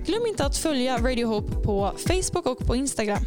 Glöm 0.07 0.27
inte 0.27 0.47
att 0.47 0.57
följa 0.57 0.99
Radio 0.99 1.27
Hope 1.27 1.53
på 1.53 1.93
Facebook 1.97 2.47
och 2.47 2.59
på 2.67 2.77
Instagram. 2.77 3.25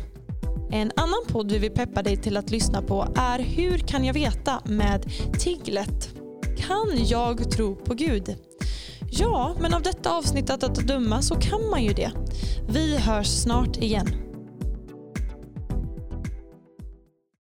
En 0.71 0.91
annan 0.95 1.23
podd 1.27 1.51
vi 1.51 1.59
vill 1.59 1.71
peppa 1.71 2.01
dig 2.01 2.17
till 2.17 2.37
att 2.37 2.51
lyssna 2.51 2.81
på 2.81 3.07
är 3.15 3.39
Hur 3.39 3.77
kan 3.77 4.05
jag 4.05 4.13
veta 4.13 4.61
med 4.65 5.05
Tiglet. 5.39 6.09
Kan 6.57 7.05
jag 7.07 7.51
tro 7.51 7.75
på 7.75 7.93
Gud? 7.93 8.35
Ja, 9.11 9.55
men 9.59 9.73
av 9.73 9.81
detta 9.81 10.17
avsnittet 10.17 10.63
att 10.63 10.75
döma 10.75 11.21
så 11.21 11.35
kan 11.35 11.69
man 11.69 11.83
ju 11.83 11.93
det. 11.93 12.11
Vi 12.69 12.97
hörs 12.97 13.27
snart 13.27 13.77
igen. 13.77 14.07